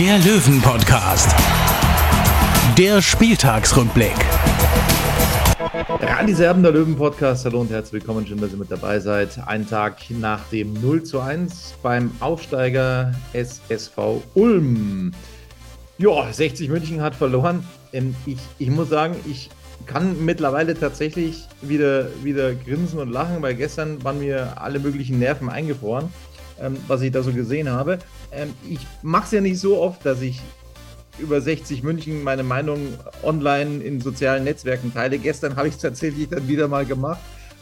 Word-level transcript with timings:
der 0.00 0.18
Löwen-Podcast. 0.20 1.28
Der 2.78 3.02
Spieltagsrückblick. 3.02 4.16
Radi 6.00 6.32
Serben, 6.32 6.62
der 6.62 6.72
Löwen-Podcast. 6.72 7.44
Hallo 7.44 7.60
und 7.60 7.70
herzlich 7.70 8.00
willkommen. 8.00 8.26
Schön, 8.26 8.40
dass 8.40 8.50
ihr 8.50 8.56
mit 8.56 8.70
dabei 8.70 8.98
seid. 8.98 9.38
Ein 9.46 9.68
Tag 9.68 9.98
nach 10.08 10.48
dem 10.48 10.72
0 10.72 11.02
zu 11.02 11.20
1 11.20 11.74
beim 11.82 12.12
Aufsteiger 12.20 13.14
SSV 13.34 14.22
Ulm. 14.32 15.12
Ja, 15.98 16.32
60 16.32 16.70
München 16.70 17.02
hat 17.02 17.14
verloren. 17.14 17.62
Ähm, 17.92 18.16
Ich, 18.24 18.38
ich 18.58 18.70
muss 18.70 18.88
sagen, 18.88 19.16
ich 19.28 19.50
kann 19.84 20.24
mittlerweile 20.24 20.74
tatsächlich 20.80 21.46
wieder, 21.60 22.06
wieder 22.24 22.54
grinsen 22.54 23.00
und 23.00 23.12
lachen, 23.12 23.42
weil 23.42 23.54
gestern 23.54 24.02
waren 24.02 24.20
mir 24.20 24.62
alle 24.62 24.78
möglichen 24.78 25.18
Nerven 25.18 25.50
eingefroren, 25.50 26.08
ähm, 26.58 26.78
was 26.88 27.02
ich 27.02 27.12
da 27.12 27.22
so 27.22 27.34
gesehen 27.34 27.68
habe. 27.68 27.98
Ähm, 28.32 28.54
Ich 28.68 28.86
mache 29.02 29.24
es 29.26 29.30
ja 29.32 29.40
nicht 29.40 29.58
so 29.58 29.80
oft, 29.80 30.04
dass 30.04 30.20
ich 30.22 30.40
über 31.18 31.40
60 31.40 31.82
München 31.82 32.22
meine 32.22 32.42
Meinung 32.42 32.94
online 33.22 33.82
in 33.82 34.00
sozialen 34.00 34.44
Netzwerken 34.44 34.92
teile. 34.92 35.18
Gestern 35.18 35.56
habe 35.56 35.68
ich 35.68 35.74
es 35.74 35.80
tatsächlich 35.80 36.28
dann 36.28 36.48
wieder 36.48 36.66
mal 36.68 36.86
gemacht 36.86 37.20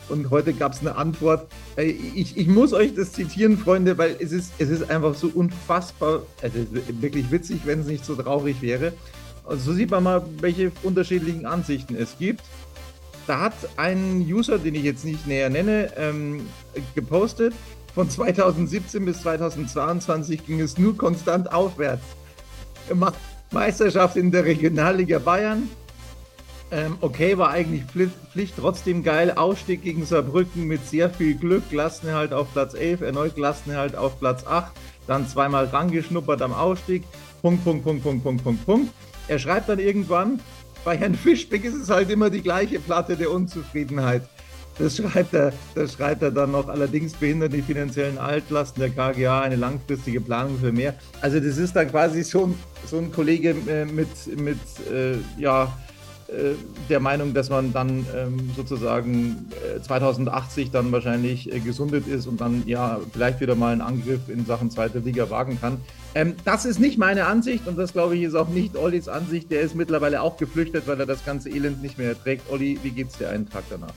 und 0.09 0.31
heute 0.31 0.53
gab 0.53 0.73
es 0.73 0.81
eine 0.81 0.97
Antwort. 0.97 1.49
Äh, 1.77 1.91
Ich, 1.91 2.37
ich 2.37 2.47
muss 2.47 2.73
euch 2.73 2.95
das 2.95 3.13
zitieren, 3.13 3.59
Freunde, 3.59 3.99
weil 3.99 4.17
es 4.21 4.33
ist, 4.33 4.53
es 4.59 4.69
ist 4.71 4.91
einfach 4.91 5.15
so 5.15 5.31
unfassbar, 5.35 6.23
also 6.43 6.59
wirklich 7.01 7.31
witzig, 7.31 7.61
wenn 7.65 7.81
es 7.81 7.87
nicht 7.87 8.05
so 8.05 8.15
traurig 8.15 8.63
wäre. 8.63 8.93
Also 9.45 9.71
so 9.71 9.73
sieht 9.73 9.91
man 9.91 10.03
mal, 10.03 10.23
welche 10.41 10.73
unterschiedlichen 10.83 11.47
Ansichten 11.47 11.97
es 11.97 12.17
gibt. 12.19 12.43
Da 13.27 13.41
hat 13.41 13.55
ein 13.77 14.25
User, 14.27 14.59
den 14.59 14.75
ich 14.75 14.85
jetzt 14.85 15.05
nicht 15.05 15.27
näher 15.27 15.51
nenne, 15.51 15.91
ähm, 15.97 16.47
gepostet, 16.95 17.55
von 17.99 18.09
2017 18.09 19.05
bis 19.05 19.23
2022 19.23 20.47
ging 20.47 20.61
es 20.61 20.79
nur 20.79 20.97
konstant 20.97 21.53
aufwärts. 21.53 22.05
Meisterschaft 23.51 24.15
in 24.15 24.31
der 24.31 24.45
Regionalliga 24.45 25.19
Bayern. 25.19 25.69
Ähm, 26.71 26.97
okay, 27.01 27.37
war 27.39 27.51
eigentlich 27.51 27.83
Pflicht, 27.83 28.55
trotzdem 28.57 29.03
geil. 29.03 29.33
Ausstieg 29.33 29.83
gegen 29.83 30.07
Saarbrücken 30.07 30.69
mit 30.69 30.87
sehr 30.87 31.11
viel 31.11 31.35
Glück. 31.35 31.69
Klassenerhalt 31.71 32.33
auf 32.33 32.53
Platz 32.53 32.75
11, 32.75 33.01
erneut 33.01 33.35
Klassenerhalt 33.35 33.97
auf 33.97 34.21
Platz 34.21 34.47
8. 34.47 34.71
Dann 35.09 35.27
zweimal 35.27 35.65
rangeschnuppert 35.65 36.41
am 36.41 36.53
Ausstieg. 36.53 37.03
Punkt, 37.43 37.65
Punkt, 37.65 37.83
Punkt, 37.83 38.05
Punkt, 38.05 38.23
Punkt, 38.23 38.45
Punkt, 38.45 38.65
Punkt. 38.65 38.93
Er 39.27 39.41
schreibt 39.41 39.69
dann 39.69 39.81
irgendwann, 39.81 40.39
bei 40.85 40.97
Herrn 40.97 41.17
Fischbeck 41.17 41.65
ist 41.65 41.75
es 41.75 41.91
halt 41.91 42.11
immer 42.11 42.31
die 42.31 42.43
gleiche 42.43 42.79
Platte 42.79 43.17
der 43.17 43.33
Unzufriedenheit. 43.33 44.23
Das 44.79 44.97
schreibt 44.97 45.35
er, 45.35 45.53
das 45.75 45.95
schreibt 45.95 46.23
er 46.23 46.31
dann 46.31 46.53
noch. 46.53 46.69
Allerdings 46.69 47.13
behindern 47.15 47.51
die 47.51 47.63
finanziellen 47.63 48.19
Altlasten 48.19 48.81
der 48.81 48.91
KGA 48.91 49.41
eine 49.41 49.57
langfristige 49.57 50.21
Planung 50.21 50.59
für 50.59 50.73
mehr. 50.73 50.95
Also 51.21 51.41
das 51.41 51.57
ist 51.57 51.75
dann 51.75 51.91
quasi 51.91 52.25
schon 52.25 52.55
so 52.87 52.99
ein 52.99 53.11
Kollege 53.11 53.57
äh, 53.69 53.85
mit, 53.85 54.09
mit 54.39 54.59
äh, 54.91 55.17
ja, 55.41 55.73
äh, 56.29 56.55
der 56.91 57.01
Meinung, 57.01 57.33
dass 57.33 57.49
man 57.49 57.73
dann 57.73 58.07
ähm, 58.15 58.51
sozusagen 58.55 59.49
äh, 59.77 59.81
2080 59.81 60.71
dann 60.71 60.93
wahrscheinlich 60.93 61.51
äh, 61.51 61.59
gesundet 61.59 62.07
ist 62.07 62.27
und 62.27 62.43
dann 62.43 62.65
ja 62.67 63.01
vielleicht 63.13 63.41
wieder 63.41 63.55
mal 63.55 63.73
einen 63.73 63.81
Angriff 63.81 64.29
in 64.29 64.45
Sachen 64.45 64.71
zweite 64.71 64.99
Liga 64.99 65.31
wagen 65.31 65.59
kann. 65.59 65.79
Ähm, 66.15 66.35
das 66.45 66.67
ist 66.67 66.81
nicht 66.81 66.99
meine 66.99 67.25
Ansicht 67.25 67.67
und 67.67 67.79
das 67.79 67.95
glaube 67.95 68.15
ich 68.15 68.25
ist 68.25 68.35
auch 68.35 68.49
nicht 68.49 68.77
Ollis 68.77 69.09
Ansicht. 69.09 69.51
Der 69.51 69.63
ist 69.63 69.75
mittlerweile 69.75 70.21
auch 70.21 70.37
geflüchtet, 70.37 70.87
weil 70.87 71.01
er 71.01 71.07
das 71.07 71.25
ganze 71.25 71.49
Elend 71.49 71.83
nicht 71.83 71.97
mehr 71.97 72.11
erträgt. 72.11 72.51
Olli, 72.51 72.79
wie 72.83 72.91
geht's 72.91 73.17
dir 73.17 73.31
einen 73.31 73.49
Tag 73.49 73.65
danach? 73.71 73.95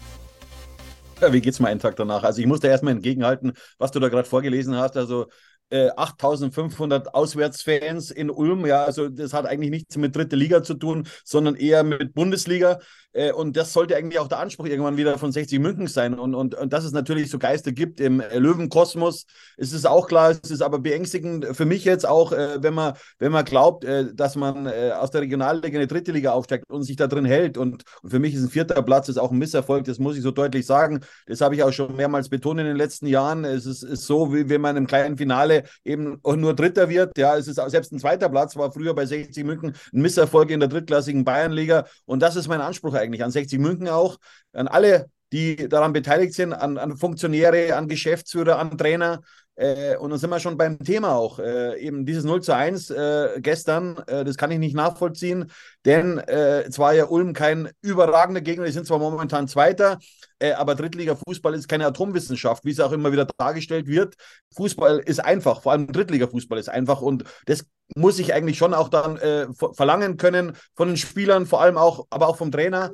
Ja, 1.21 1.31
wie 1.33 1.41
geht's 1.41 1.59
mir 1.59 1.67
einen 1.67 1.79
Tag 1.79 1.95
danach? 1.95 2.23
Also 2.23 2.41
ich 2.41 2.47
muss 2.47 2.59
da 2.61 2.67
erstmal 2.67 2.93
entgegenhalten, 2.93 3.53
was 3.77 3.91
du 3.91 3.99
da 3.99 4.09
gerade 4.09 4.27
vorgelesen 4.27 4.75
hast. 4.75 4.97
Also 4.97 5.27
äh, 5.71 5.89
8500 5.95 7.13
Auswärtsfans 7.13 8.11
in 8.11 8.29
Ulm, 8.29 8.65
ja, 8.65 8.83
also 8.83 9.09
das 9.09 9.33
hat 9.33 9.45
eigentlich 9.45 9.71
nichts 9.71 9.97
mit 9.97 10.15
dritte 10.15 10.35
Liga 10.35 10.63
zu 10.63 10.75
tun, 10.75 11.07
sondern 11.23 11.55
eher 11.55 11.83
mit 11.83 12.13
Bundesliga. 12.13 12.79
Äh, 13.13 13.31
und 13.31 13.57
das 13.57 13.73
sollte 13.73 13.95
eigentlich 13.95 14.19
auch 14.19 14.27
der 14.27 14.39
Anspruch 14.39 14.65
irgendwann 14.65 14.97
wieder 14.97 15.17
von 15.17 15.31
60 15.31 15.59
München 15.59 15.87
sein. 15.87 16.17
Und, 16.17 16.35
und, 16.35 16.55
und 16.55 16.71
dass 16.73 16.83
es 16.83 16.91
natürlich 16.91 17.29
so 17.29 17.39
Geister 17.39 17.71
gibt 17.71 17.99
im 17.99 18.19
äh, 18.21 18.37
Löwenkosmos, 18.37 19.25
ist 19.57 19.73
es 19.73 19.85
auch 19.85 20.07
klar. 20.07 20.31
Es 20.31 20.51
ist 20.51 20.61
aber 20.61 20.79
beängstigend 20.79 21.47
für 21.53 21.65
mich 21.65 21.83
jetzt 21.83 22.05
auch, 22.07 22.31
äh, 22.31 22.61
wenn, 22.61 22.73
man, 22.73 22.93
wenn 23.19 23.31
man 23.31 23.45
glaubt, 23.45 23.83
äh, 23.83 24.13
dass 24.13 24.35
man 24.35 24.65
äh, 24.65 24.91
aus 24.97 25.11
der 25.11 25.21
Regionalliga 25.21 25.75
in 25.75 25.81
die 25.81 25.87
dritte 25.87 26.11
Liga 26.11 26.31
aufsteigt 26.31 26.65
und 26.69 26.83
sich 26.83 26.95
da 26.95 27.07
drin 27.07 27.25
hält. 27.25 27.57
Und, 27.57 27.83
und 28.01 28.11
für 28.11 28.19
mich 28.19 28.33
ist 28.33 28.43
ein 28.43 28.49
vierter 28.49 28.81
Platz 28.81 29.09
ist 29.09 29.17
auch 29.17 29.31
ein 29.31 29.37
Misserfolg, 29.37 29.85
das 29.85 29.99
muss 29.99 30.15
ich 30.15 30.23
so 30.23 30.31
deutlich 30.31 30.65
sagen. 30.65 31.01
Das 31.25 31.41
habe 31.41 31.55
ich 31.55 31.63
auch 31.63 31.71
schon 31.71 31.95
mehrmals 31.95 32.29
betont 32.29 32.59
in 32.59 32.65
den 32.65 32.77
letzten 32.77 33.07
Jahren. 33.07 33.45
Es 33.45 33.65
ist, 33.65 33.83
ist 33.83 34.05
so, 34.05 34.33
wie 34.33 34.49
wenn 34.49 34.61
man 34.61 34.77
im 34.77 34.87
kleinen 34.87 35.17
Finale 35.17 35.60
eben 35.83 36.19
nur 36.23 36.55
Dritter 36.55 36.89
wird. 36.89 37.17
Ja, 37.17 37.37
es 37.37 37.47
ist 37.47 37.59
selbst 37.69 37.91
ein 37.91 37.99
zweiter 37.99 38.29
Platz 38.29 38.55
war 38.55 38.71
früher 38.71 38.93
bei 38.93 39.05
60 39.05 39.43
München 39.43 39.73
ein 39.93 40.01
Misserfolg 40.01 40.49
in 40.51 40.59
der 40.59 40.69
drittklassigen 40.69 41.23
Bayernliga. 41.23 41.85
Und 42.05 42.21
das 42.21 42.35
ist 42.35 42.47
mein 42.47 42.61
Anspruch 42.61 42.93
eigentlich 42.93 43.23
an 43.23 43.31
60 43.31 43.59
München 43.59 43.87
auch, 43.87 44.17
an 44.53 44.67
alle, 44.67 45.09
die 45.31 45.69
daran 45.69 45.93
beteiligt 45.93 46.33
sind, 46.33 46.53
an, 46.53 46.77
an 46.77 46.97
Funktionäre, 46.97 47.75
an 47.75 47.87
Geschäftsführer, 47.87 48.59
an 48.59 48.77
Trainer. 48.77 49.21
Äh, 49.61 49.95
und 49.97 50.09
dann 50.09 50.17
sind 50.17 50.31
wir 50.31 50.39
schon 50.39 50.57
beim 50.57 50.79
Thema 50.79 51.13
auch. 51.15 51.37
Äh, 51.37 51.79
eben 51.79 52.03
dieses 52.05 52.23
0 52.23 52.41
zu 52.41 52.55
1 52.55 52.89
äh, 52.89 53.39
gestern, 53.41 53.97
äh, 54.07 54.23
das 54.23 54.35
kann 54.35 54.49
ich 54.49 54.57
nicht 54.57 54.75
nachvollziehen, 54.75 55.51
denn 55.85 56.17
äh, 56.17 56.61
es 56.63 56.79
war 56.79 56.93
ja 56.93 57.05
Ulm 57.05 57.33
kein 57.33 57.69
überragender 57.81 58.41
Gegner, 58.41 58.65
die 58.65 58.71
sind 58.71 58.87
zwar 58.87 58.97
momentan 58.97 59.47
Zweiter, 59.47 59.99
äh, 60.39 60.53
aber 60.53 60.73
Drittliga-Fußball 60.73 61.53
ist 61.53 61.67
keine 61.67 61.85
Atomwissenschaft, 61.85 62.65
wie 62.65 62.71
es 62.71 62.79
auch 62.79 62.91
immer 62.91 63.11
wieder 63.11 63.27
dargestellt 63.37 63.85
wird. 63.85 64.15
Fußball 64.55 64.97
ist 64.99 65.23
einfach, 65.23 65.61
vor 65.61 65.73
allem 65.73 65.91
Drittliga-Fußball 65.91 66.57
ist 66.57 66.69
einfach 66.69 67.01
und 67.01 67.23
das 67.45 67.63
muss 67.95 68.17
ich 68.17 68.33
eigentlich 68.33 68.57
schon 68.57 68.73
auch 68.73 68.89
dann 68.89 69.17
ver- 69.17 69.73
verlangen 69.73 70.17
können 70.17 70.53
von 70.75 70.87
den 70.87 70.97
Spielern, 70.97 71.45
vor 71.45 71.61
allem 71.61 71.77
auch, 71.77 72.07
aber 72.09 72.27
auch 72.27 72.37
vom 72.37 72.51
Trainer, 72.51 72.93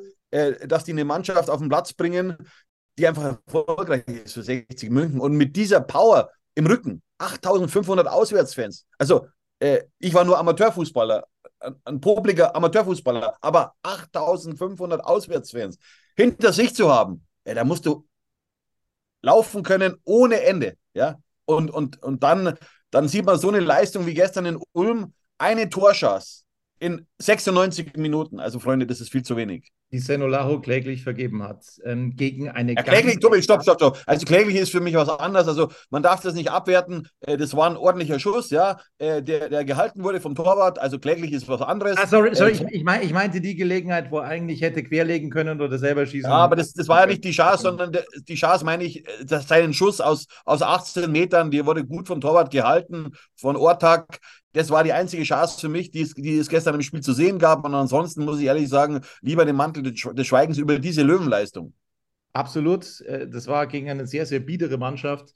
dass 0.65 0.83
die 0.83 0.91
eine 0.91 1.05
Mannschaft 1.05 1.49
auf 1.49 1.59
den 1.59 1.69
Platz 1.69 1.93
bringen, 1.93 2.35
die 2.97 3.07
einfach 3.07 3.37
erfolgreich 3.47 4.03
ist 4.07 4.33
für 4.33 4.43
60 4.43 4.89
München 4.89 5.19
und 5.19 5.33
mit 5.37 5.55
dieser 5.55 5.79
Power 5.81 6.31
im 6.57 6.65
Rücken, 6.65 7.03
8500 7.19 8.07
Auswärtsfans. 8.07 8.87
Also, 8.97 9.27
äh, 9.59 9.83
ich 9.99 10.15
war 10.15 10.23
nur 10.25 10.39
Amateurfußballer, 10.39 11.27
ein, 11.59 11.75
ein 11.85 12.01
popliger 12.01 12.55
Amateurfußballer, 12.55 13.37
aber 13.41 13.75
8500 13.83 15.03
Auswärtsfans 15.05 15.77
hinter 16.15 16.51
sich 16.51 16.73
zu 16.73 16.91
haben, 16.91 17.23
ja, 17.45 17.53
da 17.53 17.63
musst 17.63 17.85
du 17.85 18.07
laufen 19.21 19.61
können 19.61 19.97
ohne 20.03 20.41
Ende. 20.41 20.77
Ja? 20.95 21.19
Und, 21.45 21.69
und, 21.69 22.01
und 22.01 22.23
dann, 22.23 22.57
dann 22.89 23.07
sieht 23.07 23.25
man 23.25 23.37
so 23.37 23.49
eine 23.49 23.59
Leistung 23.59 24.07
wie 24.07 24.15
gestern 24.15 24.47
in 24.47 24.59
Ulm, 24.71 25.13
eine 25.37 25.69
Torschance 25.69 26.43
in 26.79 27.05
96 27.19 27.95
Minuten. 27.97 28.39
Also, 28.39 28.57
Freunde, 28.57 28.87
das 28.87 28.99
ist 28.99 29.11
viel 29.11 29.23
zu 29.23 29.37
wenig. 29.37 29.71
Die 29.93 29.99
Senolaro 29.99 30.59
kläglich 30.59 31.03
vergeben 31.03 31.43
hat 31.43 31.63
ähm, 31.85 32.13
gegen 32.15 32.49
eine 32.49 32.73
Ja, 32.73 32.83
kläglich, 32.83 33.19
Tobi, 33.19 33.41
stopp, 33.41 33.63
stopp, 33.63 33.77
stopp. 33.77 33.97
Also 34.05 34.25
kläglich 34.25 34.57
ist 34.57 34.71
für 34.71 34.81
mich 34.81 34.95
was 34.95 35.07
anderes. 35.07 35.47
Also 35.47 35.69
man 35.89 36.03
darf 36.03 36.19
das 36.21 36.33
nicht 36.33 36.51
abwerten. 36.51 37.07
Äh, 37.21 37.37
Das 37.37 37.55
war 37.55 37.69
ein 37.69 37.77
ordentlicher 37.77 38.19
Schuss, 38.19 38.49
ja, 38.49 38.79
äh, 38.97 39.23
der, 39.23 39.47
der 39.47 39.63
gehalten 39.63 40.03
wurde 40.03 40.19
vom 40.19 40.35
Torwart. 40.35 40.77
Also 40.77 40.99
kläglich 40.99 41.31
ist 41.31 41.47
was 41.47 41.61
anderes. 41.61 41.97
Ah, 41.97 42.05
sorry, 42.05 42.35
sorry 42.35 42.51
Äh, 42.51 42.55
ich, 42.55 42.61
ich, 42.63 42.83
mein, 42.83 43.01
ich 43.01 43.13
meinte 43.13 43.39
die 43.39 43.55
Gelegenheit, 43.55 44.11
wo 44.11 44.19
er 44.19 44.25
eigentlich 44.25 44.61
hätte 44.61 44.83
querlegen 44.83 45.29
können 45.29 45.61
oder 45.61 45.77
selber 45.77 46.05
schießen. 46.05 46.29
Ja, 46.29 46.37
aber 46.37 46.57
das, 46.57 46.73
das 46.73 46.89
war 46.89 46.99
ja 47.01 47.05
nicht 47.05 47.23
die 47.23 47.31
Chance, 47.31 47.63
sondern 47.63 47.93
der, 47.93 48.03
die 48.27 48.35
Chance 48.35 48.65
meine 48.65 48.83
ich, 48.83 49.07
äh, 49.07 49.25
dass 49.25 49.47
seinen 49.47 49.73
Schuss 49.73 50.01
aus, 50.01 50.25
aus 50.43 50.61
18 50.61 51.09
Metern, 51.11 51.49
die 51.49 51.65
wurde 51.65 51.85
gut 51.85 52.07
vom 52.07 52.19
Torwart 52.19 52.51
gehalten, 52.51 53.13
von 53.37 53.55
Ortak. 53.55 54.19
Das 54.53 54.69
war 54.69 54.83
die 54.83 54.93
einzige 54.93 55.23
Chance 55.23 55.59
für 55.59 55.69
mich, 55.69 55.91
die 55.91 56.01
es, 56.01 56.13
die 56.13 56.37
es 56.37 56.49
gestern 56.49 56.75
im 56.75 56.81
Spiel 56.81 57.01
zu 57.01 57.13
sehen 57.13 57.37
gab. 57.39 57.63
Und 57.65 57.75
ansonsten 57.75 58.25
muss 58.25 58.39
ich 58.39 58.45
ehrlich 58.45 58.69
sagen, 58.69 59.01
lieber 59.21 59.45
den 59.45 59.55
Mantel 59.55 59.83
des 59.83 59.93
Sch- 59.93 60.13
des 60.13 60.27
Schweigens 60.27 60.57
über 60.57 60.79
diese 60.79 61.03
Löwenleistung. 61.03 61.73
Absolut. 62.33 63.01
Äh, 63.01 63.27
Das 63.29 63.47
war 63.47 63.67
gegen 63.67 63.89
eine 63.89 64.07
sehr, 64.07 64.25
sehr 64.25 64.39
biedere 64.39 64.77
Mannschaft 64.77 65.33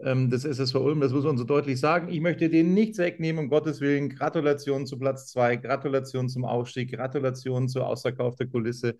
ähm, 0.00 0.30
des 0.30 0.44
SSV 0.44 0.74
Ulm. 0.80 1.00
Das 1.00 1.12
muss 1.12 1.24
man 1.24 1.36
so 1.38 1.44
deutlich 1.44 1.80
sagen. 1.80 2.08
Ich 2.08 2.20
möchte 2.20 2.48
denen 2.48 2.74
nichts 2.74 2.98
wegnehmen, 2.98 3.44
um 3.44 3.50
Gottes 3.50 3.80
Willen. 3.80 4.08
Gratulation 4.10 4.86
zu 4.86 4.98
Platz 4.98 5.30
zwei, 5.30 5.56
Gratulation 5.56 6.28
zum 6.28 6.44
Aufstieg, 6.44 6.92
Gratulation 6.92 7.68
zur 7.68 7.86
Ausverkauf 7.86 8.36
der 8.36 8.48
Kulisse. 8.48 8.98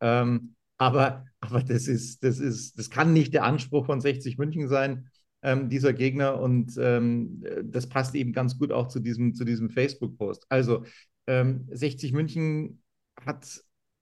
Ähm, 0.00 0.54
aber, 0.78 1.26
aber 1.40 1.62
das 1.62 1.86
ist, 1.86 2.24
das 2.24 2.38
ist, 2.40 2.78
das 2.78 2.90
kann 2.90 3.12
nicht 3.12 3.32
der 3.34 3.44
Anspruch 3.44 3.86
von 3.86 4.00
60 4.00 4.38
München 4.38 4.68
sein. 4.68 5.08
Ähm, 5.44 5.68
dieser 5.68 5.92
Gegner. 5.92 6.40
Und 6.40 6.76
ähm, 6.78 7.44
das 7.62 7.88
passt 7.88 8.14
eben 8.14 8.32
ganz 8.32 8.58
gut 8.58 8.72
auch 8.72 8.88
zu 8.88 8.98
diesem, 8.98 9.34
zu 9.34 9.44
diesem 9.44 9.70
Facebook-Post. 9.70 10.46
Also 10.48 10.84
ähm, 11.26 11.68
60 11.70 12.12
München 12.12 12.82
hat 13.24 13.46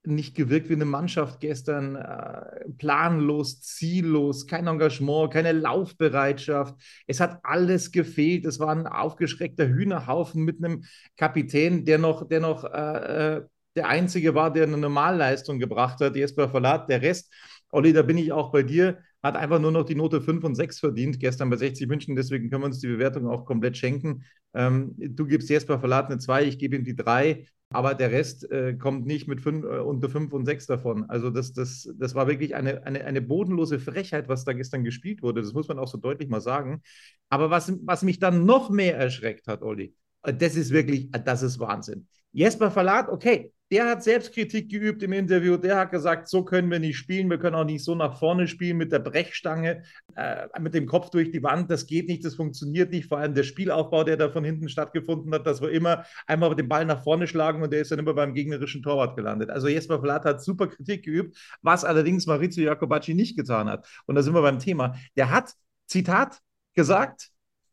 nicht 0.04 0.34
gewirkt 0.34 0.68
wie 0.68 0.74
eine 0.74 0.84
Mannschaft 0.84 1.40
gestern, 1.40 1.94
äh, 1.94 2.68
planlos, 2.78 3.60
ziellos, 3.60 4.46
kein 4.46 4.66
Engagement, 4.66 5.32
keine 5.32 5.52
Laufbereitschaft. 5.52 6.74
Es 7.06 7.20
hat 7.20 7.40
alles 7.44 7.92
gefehlt. 7.92 8.44
Es 8.44 8.58
war 8.58 8.70
ein 8.70 8.86
aufgeschreckter 8.86 9.68
Hühnerhaufen 9.68 10.44
mit 10.44 10.58
einem 10.58 10.84
Kapitän, 11.16 11.84
der 11.84 11.98
noch, 11.98 12.28
der 12.28 12.40
noch 12.40 12.64
äh, 12.64 13.36
äh 13.36 13.42
der 13.74 13.88
Einzige 13.88 14.34
war, 14.34 14.52
der 14.52 14.64
eine 14.64 14.76
Normalleistung 14.76 15.58
gebracht 15.58 16.00
hat, 16.00 16.14
Jesper 16.14 16.50
Verlat. 16.50 16.90
Der 16.90 17.00
Rest, 17.00 17.32
Olli, 17.70 17.94
da 17.94 18.02
bin 18.02 18.18
ich 18.18 18.30
auch 18.30 18.52
bei 18.52 18.62
dir, 18.62 18.98
hat 19.22 19.36
einfach 19.36 19.60
nur 19.60 19.70
noch 19.70 19.84
die 19.84 19.94
Note 19.94 20.20
5 20.20 20.42
und 20.44 20.54
6 20.54 20.80
verdient 20.80 21.20
gestern 21.20 21.50
bei 21.50 21.56
60 21.56 21.86
München. 21.88 22.16
Deswegen 22.16 22.50
können 22.50 22.62
wir 22.62 22.66
uns 22.66 22.80
die 22.80 22.88
Bewertung 22.88 23.28
auch 23.28 23.44
komplett 23.44 23.76
schenken. 23.76 24.24
Ähm, 24.54 24.94
du 24.96 25.26
gibst 25.26 25.48
Jesper 25.48 25.78
Verlat 25.78 26.06
eine 26.06 26.18
2, 26.18 26.44
ich 26.44 26.58
gebe 26.58 26.76
ihm 26.76 26.84
die 26.84 26.96
3 26.96 27.46
aber 27.72 27.94
der 27.94 28.12
Rest 28.12 28.50
äh, 28.50 28.74
kommt 28.74 29.06
nicht 29.06 29.28
mit 29.28 29.40
fünf, 29.40 29.64
äh, 29.64 29.78
unter 29.78 30.08
5 30.08 30.32
und 30.32 30.46
6 30.46 30.66
davon. 30.66 31.08
Also 31.08 31.30
das, 31.30 31.52
das, 31.52 31.88
das 31.96 32.14
war 32.14 32.28
wirklich 32.28 32.54
eine, 32.54 32.84
eine, 32.84 33.04
eine 33.04 33.22
bodenlose 33.22 33.78
Frechheit, 33.78 34.28
was 34.28 34.44
da 34.44 34.52
gestern 34.52 34.84
gespielt 34.84 35.22
wurde. 35.22 35.40
Das 35.40 35.52
muss 35.52 35.68
man 35.68 35.78
auch 35.78 35.88
so 35.88 35.98
deutlich 35.98 36.28
mal 36.28 36.40
sagen. 36.40 36.82
Aber 37.30 37.50
was, 37.50 37.72
was 37.84 38.02
mich 38.02 38.18
dann 38.18 38.44
noch 38.44 38.70
mehr 38.70 38.96
erschreckt 38.96 39.48
hat, 39.48 39.62
Olli, 39.62 39.94
äh, 40.22 40.34
das 40.34 40.54
ist 40.54 40.70
wirklich, 40.70 41.14
äh, 41.14 41.22
das 41.24 41.42
ist 41.42 41.58
Wahnsinn. 41.58 42.06
Jesper 42.32 42.70
Verlat, 42.70 43.08
okay, 43.08 43.52
der 43.72 43.88
hat 43.88 44.04
Selbstkritik 44.04 44.70
geübt 44.70 45.02
im 45.02 45.14
Interview. 45.14 45.56
Der 45.56 45.78
hat 45.78 45.90
gesagt, 45.90 46.28
so 46.28 46.44
können 46.44 46.70
wir 46.70 46.78
nicht 46.78 46.98
spielen. 46.98 47.30
Wir 47.30 47.38
können 47.38 47.56
auch 47.56 47.64
nicht 47.64 47.82
so 47.82 47.94
nach 47.94 48.18
vorne 48.18 48.46
spielen 48.46 48.76
mit 48.76 48.92
der 48.92 48.98
Brechstange, 48.98 49.84
äh, 50.14 50.46
mit 50.60 50.74
dem 50.74 50.84
Kopf 50.84 51.08
durch 51.08 51.30
die 51.30 51.42
Wand. 51.42 51.70
Das 51.70 51.86
geht 51.86 52.06
nicht, 52.06 52.22
das 52.22 52.34
funktioniert 52.34 52.90
nicht. 52.90 53.08
Vor 53.08 53.16
allem 53.16 53.32
der 53.32 53.44
Spielaufbau, 53.44 54.04
der 54.04 54.18
da 54.18 54.28
von 54.28 54.44
hinten 54.44 54.68
stattgefunden 54.68 55.32
hat, 55.32 55.46
dass 55.46 55.62
wir 55.62 55.70
immer 55.70 56.04
einmal 56.26 56.54
den 56.54 56.68
Ball 56.68 56.84
nach 56.84 57.02
vorne 57.02 57.26
schlagen 57.26 57.62
und 57.62 57.72
der 57.72 57.80
ist 57.80 57.90
dann 57.90 57.98
immer 57.98 58.12
beim 58.12 58.34
gegnerischen 58.34 58.82
Torwart 58.82 59.16
gelandet. 59.16 59.48
Also 59.48 59.68
Jesper 59.68 60.02
Vlad 60.02 60.26
hat 60.26 60.44
super 60.44 60.66
Kritik 60.66 61.06
geübt, 61.06 61.38
was 61.62 61.82
allerdings 61.82 62.26
Maurizio 62.26 62.64
Jacobacci 62.64 63.14
nicht 63.14 63.38
getan 63.38 63.70
hat. 63.70 63.88
Und 64.04 64.16
da 64.16 64.22
sind 64.22 64.34
wir 64.34 64.42
beim 64.42 64.58
Thema. 64.58 64.96
Der 65.16 65.30
hat, 65.30 65.54
Zitat, 65.86 66.40
gesagt, 66.74 67.30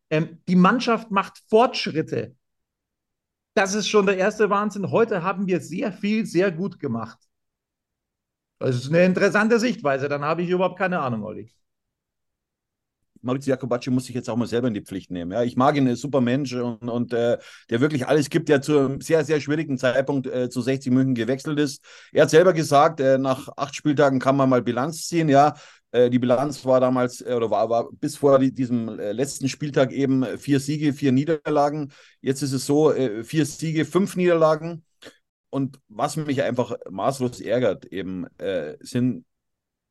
ähm, 0.10 0.40
die 0.48 0.56
Mannschaft 0.56 1.12
macht 1.12 1.42
Fortschritte 1.50 2.36
das 3.60 3.74
ist 3.74 3.90
schon 3.90 4.06
der 4.06 4.18
erste 4.18 4.50
Wahnsinn. 4.50 4.90
Heute 4.90 5.22
haben 5.22 5.46
wir 5.46 5.60
sehr 5.60 5.92
viel, 5.92 6.26
sehr 6.26 6.50
gut 6.50 6.80
gemacht. 6.80 7.20
Das 8.58 8.76
ist 8.78 8.88
eine 8.88 9.04
interessante 9.04 9.60
Sichtweise. 9.60 10.08
Dann 10.08 10.24
habe 10.24 10.44
ich 10.44 10.50
überhaupt 10.50 10.78
keine 10.78 11.00
Ahnung, 11.00 11.24
Olli. 11.24 11.52
Maurizio 13.22 13.52
Jacobacci 13.52 13.90
muss 13.90 14.06
sich 14.06 14.16
jetzt 14.16 14.30
auch 14.30 14.38
mal 14.38 14.48
selber 14.48 14.70
in 14.70 14.74
die 14.74 14.82
Pflicht 14.82 15.12
nehmen. 15.12 15.34
Ja, 15.34 15.44
ich 15.44 15.58
mag 15.58 15.76
ihn, 15.76 15.90
ein 15.90 15.98
super 15.98 16.22
Mensch 16.22 16.54
und, 16.54 16.88
und 16.88 17.12
äh, 17.12 17.38
der 17.70 17.82
wirklich 17.82 18.08
alles 18.08 18.30
gibt, 18.30 18.48
der 18.48 18.62
zu 18.62 18.80
einem 18.80 19.02
sehr, 19.02 19.26
sehr 19.26 19.42
schwierigen 19.42 19.78
Zeitpunkt 19.78 20.26
äh, 20.28 20.50
zu 20.50 20.62
60 20.62 20.94
München 20.94 21.16
gewechselt 21.16 21.60
ist. 21.60 21.84
Er 22.14 22.22
hat 22.24 22.30
selber 22.30 22.54
gesagt, 22.54 23.02
äh, 23.02 23.18
nach 23.18 23.50
acht 23.58 23.76
Spieltagen 23.76 24.20
kann 24.20 24.38
man 24.38 24.50
mal 24.50 24.62
Bilanz 24.62 25.06
ziehen. 25.06 25.28
Ja, 25.28 25.56
die 25.94 26.20
Bilanz 26.20 26.66
war 26.66 26.80
damals, 26.80 27.22
äh, 27.22 27.34
oder 27.34 27.50
war, 27.50 27.70
war 27.70 27.90
bis 27.92 28.18
vor 28.18 28.40
diesem 28.40 29.00
äh, 29.00 29.12
letzten 29.12 29.50
Spieltag 29.50 29.92
eben 29.92 30.38
vier 30.38 30.60
Siege, 30.60 30.94
vier 30.94 31.12
Niederlagen. 31.12 31.92
Jetzt 32.22 32.44
ist 32.44 32.54
es 32.54 32.66
so, 32.66 32.94
vier 33.24 33.46
Siege, 33.46 33.86
fünf 33.86 34.16
Niederlagen. 34.16 34.84
Und 35.50 35.80
was 35.88 36.16
mich 36.16 36.44
einfach 36.44 36.76
maßlos 36.90 37.42
ärgert, 37.42 37.86
eben, 37.86 38.28
äh, 38.38 38.78
sind, 38.82 39.26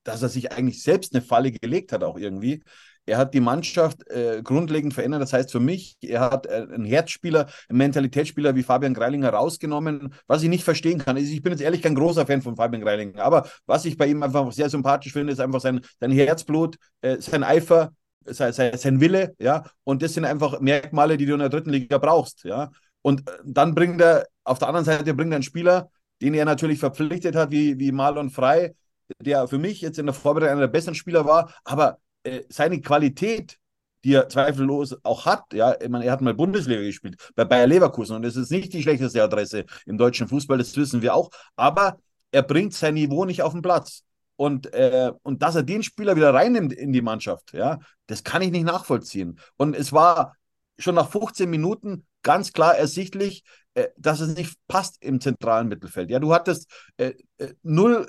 dass 0.04 0.22
er 0.22 0.28
sich 0.28 0.52
eigentlich 0.52 0.82
selbst 0.82 1.14
eine 1.14 1.22
Falle 1.22 1.50
gelegt 1.52 1.92
hat, 1.92 2.04
auch 2.04 2.16
irgendwie. 2.16 2.62
Er 3.08 3.16
hat 3.16 3.32
die 3.32 3.40
Mannschaft 3.40 4.06
äh, 4.10 4.42
grundlegend 4.42 4.92
verändert. 4.92 5.22
Das 5.22 5.32
heißt 5.32 5.50
für 5.50 5.60
mich, 5.60 5.96
er 6.02 6.20
hat 6.20 6.46
äh, 6.46 6.66
einen 6.70 6.84
Herzspieler, 6.84 7.46
einen 7.68 7.78
Mentalitätsspieler 7.78 8.54
wie 8.54 8.62
Fabian 8.62 8.92
Greilinger 8.92 9.30
rausgenommen, 9.30 10.12
was 10.26 10.42
ich 10.42 10.50
nicht 10.50 10.62
verstehen 10.62 10.98
kann. 10.98 11.16
Ich 11.16 11.42
bin 11.42 11.52
jetzt 11.52 11.62
ehrlich 11.62 11.80
kein 11.80 11.94
großer 11.94 12.26
Fan 12.26 12.42
von 12.42 12.56
Fabian 12.56 12.82
Greilinger, 12.82 13.22
aber 13.22 13.48
was 13.66 13.86
ich 13.86 13.96
bei 13.96 14.06
ihm 14.06 14.22
einfach 14.22 14.52
sehr 14.52 14.68
sympathisch 14.68 15.14
finde, 15.14 15.32
ist 15.32 15.40
einfach 15.40 15.60
sein, 15.60 15.80
sein 15.98 16.10
Herzblut, 16.10 16.76
äh, 17.00 17.16
sein 17.20 17.44
Eifer, 17.44 17.92
sein, 18.26 18.52
sein, 18.52 18.76
sein 18.76 19.00
Wille, 19.00 19.34
ja. 19.38 19.64
Und 19.84 20.02
das 20.02 20.12
sind 20.12 20.26
einfach 20.26 20.60
Merkmale, 20.60 21.16
die 21.16 21.24
du 21.24 21.32
in 21.32 21.40
der 21.40 21.48
dritten 21.48 21.70
Liga 21.70 21.96
brauchst, 21.96 22.44
ja. 22.44 22.70
Und 23.00 23.28
äh, 23.28 23.32
dann 23.44 23.74
bringt 23.74 24.02
er, 24.02 24.26
auf 24.44 24.58
der 24.58 24.68
anderen 24.68 24.84
Seite 24.84 25.14
bringt 25.14 25.32
er 25.32 25.36
einen 25.36 25.42
Spieler, 25.42 25.90
den 26.20 26.34
er 26.34 26.44
natürlich 26.44 26.78
verpflichtet 26.78 27.36
hat, 27.36 27.50
wie, 27.50 27.78
wie 27.78 27.90
Marlon 27.90 28.28
Frey, 28.28 28.74
der 29.22 29.48
für 29.48 29.58
mich 29.58 29.80
jetzt 29.80 29.98
in 29.98 30.04
der 30.04 30.14
Vorbereitung 30.14 30.52
einer 30.52 30.66
der 30.66 30.68
besten 30.68 30.94
Spieler 30.94 31.24
war, 31.24 31.54
aber 31.64 31.98
äh, 32.28 32.44
seine 32.48 32.80
Qualität, 32.80 33.58
die 34.04 34.14
er 34.14 34.28
zweifellos 34.28 34.96
auch 35.04 35.26
hat, 35.26 35.44
ja, 35.52 35.74
ich 35.80 35.88
meine, 35.88 36.04
er 36.04 36.12
hat 36.12 36.20
mal 36.20 36.34
Bundesliga 36.34 36.80
gespielt 36.80 37.16
bei 37.34 37.44
Bayer 37.44 37.66
Leverkusen 37.66 38.16
und 38.16 38.22
das 38.22 38.36
ist 38.36 38.50
nicht 38.50 38.72
die 38.72 38.82
schlechteste 38.82 39.22
Adresse 39.22 39.64
im 39.86 39.98
deutschen 39.98 40.28
Fußball, 40.28 40.58
das 40.58 40.76
wissen 40.76 41.02
wir 41.02 41.14
auch, 41.14 41.30
aber 41.56 41.98
er 42.30 42.42
bringt 42.42 42.74
sein 42.74 42.94
Niveau 42.94 43.24
nicht 43.24 43.42
auf 43.42 43.52
den 43.52 43.62
Platz. 43.62 44.02
Und, 44.36 44.72
äh, 44.72 45.10
und 45.24 45.42
dass 45.42 45.56
er 45.56 45.64
den 45.64 45.82
Spieler 45.82 46.14
wieder 46.14 46.32
reinnimmt 46.32 46.72
in 46.72 46.92
die 46.92 47.02
Mannschaft, 47.02 47.52
ja, 47.54 47.80
das 48.06 48.22
kann 48.22 48.40
ich 48.40 48.52
nicht 48.52 48.64
nachvollziehen. 48.64 49.40
Und 49.56 49.74
es 49.74 49.92
war 49.92 50.36
schon 50.78 50.94
nach 50.94 51.10
15 51.10 51.50
Minuten 51.50 52.06
ganz 52.22 52.52
klar 52.52 52.76
ersichtlich, 52.76 53.42
äh, 53.74 53.88
dass 53.96 54.20
es 54.20 54.36
nicht 54.36 54.56
passt 54.68 55.02
im 55.02 55.20
zentralen 55.20 55.66
Mittelfeld. 55.66 56.10
Ja, 56.10 56.20
du 56.20 56.32
hattest 56.32 56.70
äh, 56.98 57.14
äh 57.38 57.54
null 57.62 58.06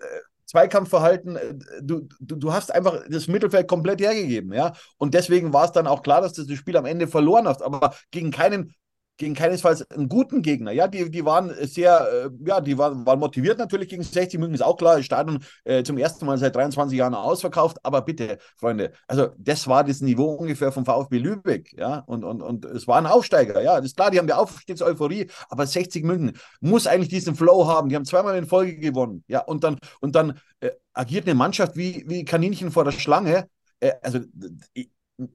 Zweikampfverhalten, 0.50 1.36
äh, 1.36 1.54
du, 1.82 2.08
du, 2.20 2.36
du 2.36 2.54
hast 2.54 2.74
einfach 2.74 3.04
das 3.08 3.28
Mittelfeld 3.28 3.68
komplett 3.68 4.02
hergegeben, 4.02 4.52
ja. 4.52 4.74
Und 4.98 5.14
deswegen 5.14 5.54
war 5.54 5.66
es 5.66 5.72
dann 5.72 5.86
auch 5.86 6.02
klar, 6.02 6.22
dass 6.22 6.34
du 6.34 6.44
das 6.44 6.58
Spiel 6.58 6.76
am 6.76 6.86
Ende 6.86 7.08
verloren 7.08 7.48
hast, 7.48 7.62
aber 7.62 7.94
gegen 8.10 8.32
keinen 8.32 8.74
gegen 9.20 9.36
keinesfalls 9.36 9.90
einen 9.92 10.08
guten 10.08 10.42
Gegner. 10.42 10.72
Ja, 10.72 10.88
die, 10.88 11.12
die 11.12 11.26
waren 11.26 11.54
sehr, 11.68 12.08
äh, 12.12 12.30
ja, 12.48 12.62
die 12.62 12.78
waren, 12.78 13.06
waren 13.06 13.20
motiviert 13.20 13.60
natürlich 13.60 13.90
gegen 13.90 14.02
60 14.02 14.40
München, 14.40 14.56
ist 14.56 14.62
auch 14.64 14.78
klar. 14.78 15.04
Stadion 15.04 15.44
äh, 15.66 15.84
zum 15.84 15.98
ersten 15.98 16.26
Mal 16.26 16.38
seit 16.38 16.56
23 16.56 16.98
Jahren 16.98 17.14
ausverkauft. 17.14 17.78
Aber 17.84 18.02
bitte, 18.02 18.38
Freunde, 18.56 18.94
also 19.08 19.28
das 19.38 19.68
war 19.68 19.84
das 19.84 20.00
Niveau 20.02 20.32
ungefähr 20.34 20.72
vom 20.72 20.86
VfB 20.86 21.18
Lübeck. 21.18 21.74
Ja, 21.78 22.00
und, 22.08 22.24
und, 22.24 22.42
und 22.42 22.66
es 22.66 22.88
war 22.88 22.98
ein 22.98 23.06
Aufsteiger. 23.06 23.62
Ja, 23.62 23.76
das 23.76 23.88
ist 23.88 23.98
klar, 23.98 24.10
die 24.10 24.20
haben 24.20 24.28
die 24.28 24.34
Aufstiegseuphorie, 24.34 25.30
aber 25.50 25.68
60 25.68 26.04
München 26.06 26.38
muss 26.62 26.88
eigentlich 26.88 27.10
diesen 27.10 27.36
Flow 27.36 27.68
haben. 27.68 27.90
Die 27.90 27.96
haben 27.96 28.06
zweimal 28.06 28.38
in 28.38 28.48
Folge 28.48 28.78
gewonnen. 28.78 29.26
Ja, 29.28 29.42
und 29.42 29.66
dann, 29.66 29.78
und 30.00 30.16
dann 30.16 30.40
äh, 30.62 30.72
agiert 30.94 31.26
eine 31.26 31.36
Mannschaft 31.36 31.76
wie, 31.76 32.06
wie 32.08 32.24
Kaninchen 32.24 32.72
vor 32.72 32.86
der 32.86 32.94
Schlange. 32.94 33.50
Äh, 33.82 33.92
also, 34.02 34.20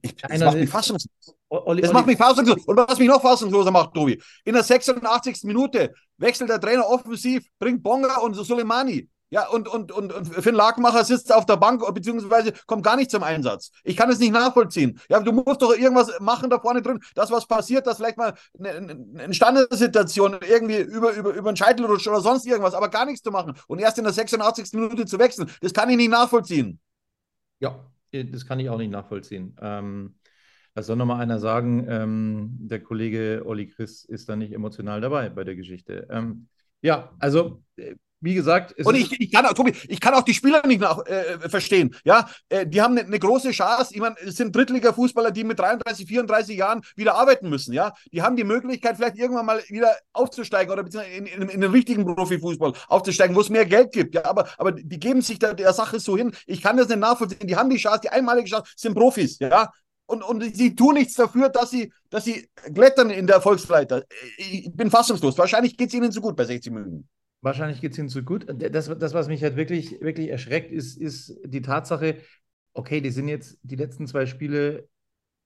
ich, 0.03 0.17
das 0.17 0.41
macht 0.41 0.57
mich 0.57 0.71
fassungslos. 0.71 1.37
Olli, 1.49 1.83
das 1.83 1.91
Olli. 1.91 1.99
macht 1.99 2.07
mich 2.07 2.19
fassungslos. 2.19 2.65
Und 2.65 2.77
was 2.77 2.99
mich 2.99 3.09
noch 3.09 3.23
fassungsloser 3.23 3.71
macht, 3.71 3.95
Tobi, 3.95 4.21
in 4.45 4.55
der 4.55 4.63
86. 4.63 5.45
Minute 5.45 5.93
wechselt 6.17 6.51
der 6.51 6.61
Trainer 6.61 6.89
offensiv, 6.89 7.47
bringt 7.59 7.83
Bonga 7.83 8.19
und 8.19 8.35
Soleimani. 8.35 9.09
Ja, 9.31 9.49
und, 9.49 9.67
und, 9.67 9.91
und, 9.91 10.13
und 10.13 10.27
Finn 10.27 10.55
Lagmacher 10.55 11.03
sitzt 11.03 11.35
auf 11.35 11.45
der 11.45 11.57
Bank, 11.57 11.83
beziehungsweise 11.93 12.53
kommt 12.67 12.85
gar 12.85 12.95
nicht 12.95 13.11
zum 13.11 13.25
Einsatz. 13.25 13.73
Ich 13.83 13.97
kann 13.97 14.09
es 14.09 14.21
nicht 14.21 14.33
nachvollziehen. 14.33 15.01
Ja, 15.09 15.19
du 15.19 15.33
musst 15.33 15.61
doch 15.61 15.75
irgendwas 15.75 16.21
machen 16.21 16.51
da 16.51 16.61
vorne 16.61 16.83
drin, 16.83 17.01
dass 17.17 17.33
was 17.33 17.47
passiert, 17.47 17.85
dass 17.87 17.97
vielleicht 17.97 18.17
mal 18.17 18.35
eine, 18.57 18.97
eine 19.19 19.35
Standardsituation 19.35 20.39
irgendwie 20.47 20.79
über, 20.79 21.13
über, 21.15 21.33
über 21.33 21.49
einen 21.49 21.57
Scheitel 21.57 21.85
rutscht 21.87 22.07
oder 22.07 22.21
sonst 22.21 22.47
irgendwas, 22.47 22.75
aber 22.75 22.89
gar 22.91 23.07
nichts 23.07 23.23
zu 23.23 23.33
machen. 23.33 23.55
Und 23.67 23.81
erst 23.81 23.99
in 23.99 24.05
der 24.05 24.13
86. 24.13 24.73
Minute 24.75 25.05
zu 25.05 25.19
wechseln, 25.19 25.51
das 25.61 25.73
kann 25.73 25.91
ich 25.91 25.97
nicht 25.97 26.11
nachvollziehen. 26.11 26.79
Ja, 27.59 27.85
das 28.23 28.47
kann 28.47 28.61
ich 28.61 28.69
auch 28.71 28.79
nicht 28.79 28.91
nachvollziehen. 28.91 29.57
Ähm, 29.61 30.15
das 30.75 30.87
soll 30.87 30.97
nochmal 30.97 31.21
einer 31.21 31.39
sagen, 31.39 31.87
ähm, 31.89 32.51
der 32.59 32.81
Kollege 32.81 33.43
Olli 33.47 33.69
Chris 33.69 34.05
ist 34.05 34.29
da 34.29 34.37
nicht 34.37 34.53
emotional 34.53 35.01
dabei 35.01 35.29
bei 35.29 35.45
der 35.45 35.57
Geschichte. 35.57 36.07
Ähm, 36.11 36.49
ja, 36.83 37.15
also 37.19 37.63
äh, 37.77 37.95
wie 38.25 38.35
gesagt. 38.35 38.75
und 38.85 38.95
ich, 38.95 39.21
ich, 39.21 39.31
kann, 39.31 39.45
Tobi, 39.55 39.75
ich 39.87 40.01
kann 40.01 40.15
auch 40.15 40.23
die 40.23 40.35
Spieler 40.35 40.67
nicht 40.67 40.81
nach, 40.81 41.05
äh, 41.07 41.49
verstehen. 41.49 41.95
Ja, 42.05 42.29
äh, 42.49 42.67
die 42.67 42.81
haben 42.81 42.97
eine, 42.97 43.07
eine, 43.07 43.19
große 43.19 43.51
Chance. 43.51 43.95
Ich 43.95 44.01
meine, 44.01 44.17
es 44.25 44.37
sind 44.37 44.57
Drittliga-Fußballer, 44.57 45.31
die 45.31 45.45
mit 45.45 45.59
33, 45.59 46.07
34 46.07 46.57
Jahren 46.57 46.81
wieder 46.97 47.15
arbeiten 47.15 47.51
müssen. 47.51 47.75
Ja, 47.75 47.93
die 48.13 48.23
haben 48.23 48.37
die 48.37 48.45
Möglichkeit, 48.45 48.97
vielleicht 48.97 49.19
irgendwann 49.19 49.47
mal 49.47 49.63
wieder 49.69 49.95
aufzusteigen 50.15 50.73
oder 50.73 50.83
beziehungsweise 50.83 51.17
in, 51.17 51.27
in, 51.27 51.49
in 51.49 51.61
den 51.61 51.71
richtigen 51.71 52.07
Profifußball 52.07 52.73
aufzusteigen, 52.89 53.37
wo 53.37 53.41
es 53.41 53.51
mehr 53.51 53.67
Geld 53.67 53.93
gibt. 53.93 54.15
Ja, 54.15 54.25
aber, 54.25 54.49
aber 54.57 54.73
die 54.73 54.99
geben 54.99 55.21
sich 55.21 55.39
da 55.39 55.53
der 55.53 55.75
Sache 55.75 56.01
so 56.01 56.17
hin. 56.17 56.35
Ich 56.47 56.63
kann 56.63 56.79
das 56.79 56.89
nicht 56.89 56.99
nachvollziehen. 56.99 57.47
Die 57.47 57.57
haben 57.57 57.69
die 57.69 57.77
Chance, 57.77 58.01
die 58.05 58.09
einmalige 58.09 58.49
Chance, 58.49 58.73
sind 58.77 58.95
Profis. 58.95 59.39
Ja, 59.39 59.71
und, 60.07 60.23
und 60.23 60.55
sie 60.55 60.75
tun 60.75 60.95
nichts 60.95 61.15
dafür, 61.15 61.49
dass 61.49 61.71
sie, 61.71 61.93
dass 62.11 62.25
sie 62.25 62.49
klettern 62.75 63.11
in 63.11 63.27
der 63.27 63.37
Erfolgsleiter. 63.37 64.05
Ich 64.37 64.71
bin 64.73 64.91
fassungslos. 64.91 65.37
Wahrscheinlich 65.39 65.77
geht 65.77 65.89
es 65.89 65.95
ihnen 65.95 66.13
zu 66.13 66.21
gut 66.21 66.37
bei 66.37 66.45
60 66.45 66.73
Minuten. 66.73 67.09
Wahrscheinlich 67.45 67.83
geht 67.83 67.93
es 67.93 67.99
ihnen 67.99 68.09
zu 68.09 68.23
gut. 68.25 68.47
Das, 68.49 68.87
das, 68.99 69.13
was 69.13 69.29
mich 69.29 69.43
halt 69.43 69.57
wirklich, 69.57 70.01
wirklich 70.01 70.31
erschreckt, 70.31 70.73
ist, 70.73 70.97
ist 70.97 71.39
die 71.45 71.61
Tatsache, 71.61 72.17
okay, 72.73 73.03
die 73.03 73.11
sind 73.11 73.29
jetzt 73.29 73.59
die 73.63 73.77
letzten 73.77 74.07
zwei 74.07 74.25
Spiele 74.25 74.89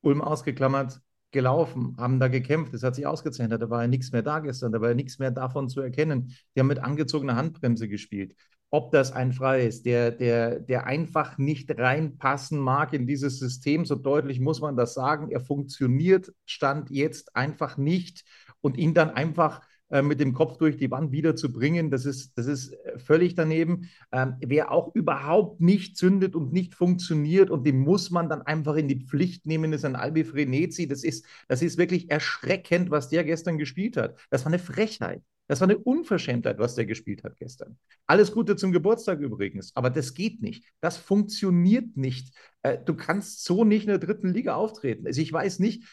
Ulm 0.01 0.23
ausgeklammert 0.23 1.01
gelaufen, 1.33 1.97
haben 1.99 2.21
da 2.21 2.29
gekämpft, 2.29 2.73
es 2.73 2.85
hat 2.85 2.95
sich 2.95 3.05
ausgezeichnet, 3.05 3.61
da 3.61 3.69
war 3.69 3.83
ja 3.83 3.89
nichts 3.89 4.13
mehr 4.13 4.23
da 4.23 4.39
gestern, 4.39 4.73
da 4.73 4.81
war 4.81 4.91
ja 4.91 4.95
nichts 4.95 5.19
mehr 5.19 5.33
davon 5.33 5.69
zu 5.69 5.81
erkennen. 5.81 6.33
Die 6.55 6.61
haben 6.61 6.69
mit 6.69 6.79
angezogener 6.79 7.35
Handbremse 7.37 7.89
gespielt. 7.89 8.35
ob 8.71 8.93
das 8.93 9.13
ein 9.13 9.33
Frei 9.33 9.67
ist, 9.67 9.87
der, 9.87 10.11
der, 10.11 10.61
der 10.61 10.87
einfach 10.87 11.39
nicht 11.39 11.77
reinpassen 11.79 12.59
mag 12.59 12.93
in 12.93 13.07
dieses 13.07 13.39
System. 13.39 13.87
So 13.87 13.95
deutlich 13.95 14.41
muss 14.41 14.61
man 14.61 14.77
das 14.77 14.95
sagen. 14.95 15.31
Er 15.31 15.41
funktioniert, 15.41 16.33
stand 16.45 16.91
jetzt 16.91 17.35
einfach 17.35 17.79
nicht 17.79 18.25
und 18.61 18.77
ihn 18.77 18.93
dann 18.95 19.11
einfach 19.11 19.63
äh, 19.91 20.03
mit 20.03 20.21
dem 20.21 20.35
Kopf 20.35 20.59
durch 20.59 20.77
die 20.77 20.91
Wand 20.91 21.13
wiederzubringen, 21.13 21.91
das 21.91 22.05
ist, 22.05 22.37
das 22.37 22.47
ist 22.47 22.73
äh, 22.73 22.99
völlig 22.99 23.35
daneben. 23.35 23.89
Ähm, 24.13 24.35
wer 24.41 24.71
auch 24.71 24.95
überhaupt 24.95 25.61
nicht 25.63 25.97
zündet 25.97 26.37
und 26.37 26.53
nicht 26.53 26.75
funktioniert 26.75 27.51
und 27.51 27.67
den 27.67 27.79
muss 27.79 28.11
man 28.11 28.29
dann 28.29 28.43
einfach 28.43 28.77
in 28.77 28.87
die 28.89 29.07
Pflicht 29.07 29.47
nehmen, 29.47 29.73
ist 29.73 29.87
ein 29.87 29.97
Albi 29.97 30.25
Frenetzi. 30.25 30.89
Das 30.89 31.05
ist, 31.05 31.25
das 31.49 31.63
ist 31.63 31.79
wirklich 31.79 32.11
erschreckend, 32.11 32.91
was 32.91 33.09
der 33.09 33.25
gestern 33.25 33.57
gespielt 33.57 33.97
hat. 33.97 34.19
Das 34.31 34.45
war 34.45 34.53
eine 34.53 34.59
Frechheit. 34.59 35.23
Das 35.47 35.63
war 35.63 35.69
eine 35.69 35.79
Unverschämtheit, 35.79 36.59
was 36.59 36.75
der 36.75 36.85
gespielt 36.85 37.25
hat 37.25 37.39
gestern. 37.39 37.79
Alles 38.07 38.33
Gute 38.33 38.57
zum 38.57 38.71
Geburtstag 38.71 39.21
übrigens, 39.21 39.75
aber 39.75 39.89
das 39.89 40.13
geht 40.13 40.43
nicht. 40.43 40.65
Das 40.83 40.99
funktioniert 40.99 41.97
nicht. 41.97 42.35
Äh, 42.63 42.77
du 42.85 42.95
kannst 42.95 43.43
so 43.45 43.65
nicht 43.65 43.85
in 43.85 43.89
der 43.89 43.99
dritten 43.99 44.29
Liga 44.29 44.55
auftreten. 44.55 45.07
Also 45.07 45.23
ich 45.23 45.33
weiß 45.33 45.61
nicht, 45.61 45.85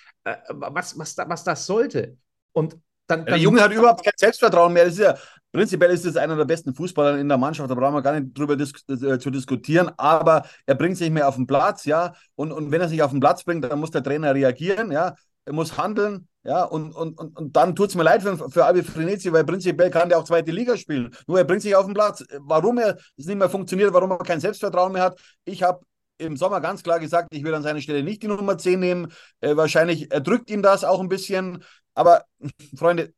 was, 0.49 0.97
was, 0.99 1.15
was 1.17 1.43
das 1.45 1.65
sollte. 1.65 2.17
Und 2.51 2.77
dann, 3.07 3.19
dann 3.19 3.25
der 3.25 3.37
Junge 3.37 3.61
hat 3.61 3.71
überhaupt 3.71 4.03
kein 4.03 4.13
Selbstvertrauen 4.15 4.73
mehr. 4.73 4.83
Ist 4.83 4.99
ja, 4.99 5.15
prinzipiell 5.51 5.91
ist 5.91 6.05
es 6.05 6.17
einer 6.17 6.35
der 6.35 6.45
besten 6.45 6.73
Fußballer 6.73 7.17
in 7.17 7.27
der 7.29 7.37
Mannschaft, 7.37 7.69
da 7.69 7.75
brauchen 7.75 7.93
wir 7.93 8.01
gar 8.01 8.19
nicht 8.19 8.37
drüber 8.37 8.55
dis 8.55 8.71
äh, 8.89 9.19
zu 9.19 9.29
diskutieren, 9.29 9.91
aber 9.97 10.43
er 10.65 10.75
bringt 10.75 10.97
sich 10.97 11.09
mehr 11.09 11.27
auf 11.27 11.35
den 11.35 11.47
Platz, 11.47 11.85
ja. 11.85 12.13
Und, 12.35 12.51
und 12.51 12.71
wenn 12.71 12.81
er 12.81 12.89
sich 12.89 13.01
auf 13.01 13.11
den 13.11 13.19
Platz 13.19 13.43
bringt, 13.43 13.63
dann 13.63 13.79
muss 13.79 13.91
der 13.91 14.03
Trainer 14.03 14.33
reagieren, 14.33 14.91
ja. 14.91 15.15
Er 15.47 15.53
muss 15.53 15.77
handeln, 15.77 16.27
ja, 16.43 16.63
und, 16.63 16.91
und, 16.93 17.19
und, 17.19 17.37
und 17.37 17.55
dann 17.55 17.75
tut 17.75 17.89
es 17.89 17.95
mir 17.95 18.03
leid 18.03 18.23
für, 18.23 18.49
für 18.49 18.65
Albi 18.65 18.81
Frenetzi, 18.83 19.31
weil 19.31 19.43
prinzipiell 19.43 19.91
kann 19.91 20.09
der 20.09 20.17
auch 20.17 20.23
zweite 20.23 20.51
Liga 20.51 20.75
spielen. 20.75 21.15
Nur 21.27 21.37
er 21.37 21.43
bringt 21.43 21.61
sich 21.61 21.75
auf 21.75 21.85
den 21.85 21.93
Platz. 21.93 22.23
Warum 22.39 22.79
er 22.79 22.97
es 23.17 23.25
nicht 23.25 23.37
mehr 23.37 23.49
funktioniert, 23.49 23.93
warum 23.93 24.11
er 24.11 24.17
kein 24.17 24.39
Selbstvertrauen 24.39 24.93
mehr 24.93 25.03
hat, 25.03 25.19
ich 25.43 25.61
habe 25.63 25.85
im 26.17 26.37
Sommer 26.37 26.61
ganz 26.61 26.81
klar 26.81 26.99
gesagt, 26.99 27.29
ich 27.31 27.43
will 27.43 27.53
an 27.53 27.63
seiner 27.63 27.81
Stelle 27.81 28.03
nicht 28.03 28.23
die 28.23 28.27
Nummer 28.27 28.57
10 28.57 28.79
nehmen. 28.79 29.11
Äh, 29.41 29.55
wahrscheinlich 29.55 30.11
erdrückt 30.11 30.49
ihm 30.49 30.61
das 30.61 30.83
auch 30.83 30.99
ein 30.99 31.09
bisschen. 31.09 31.63
Aber 31.95 32.25
Freunde, 32.77 33.13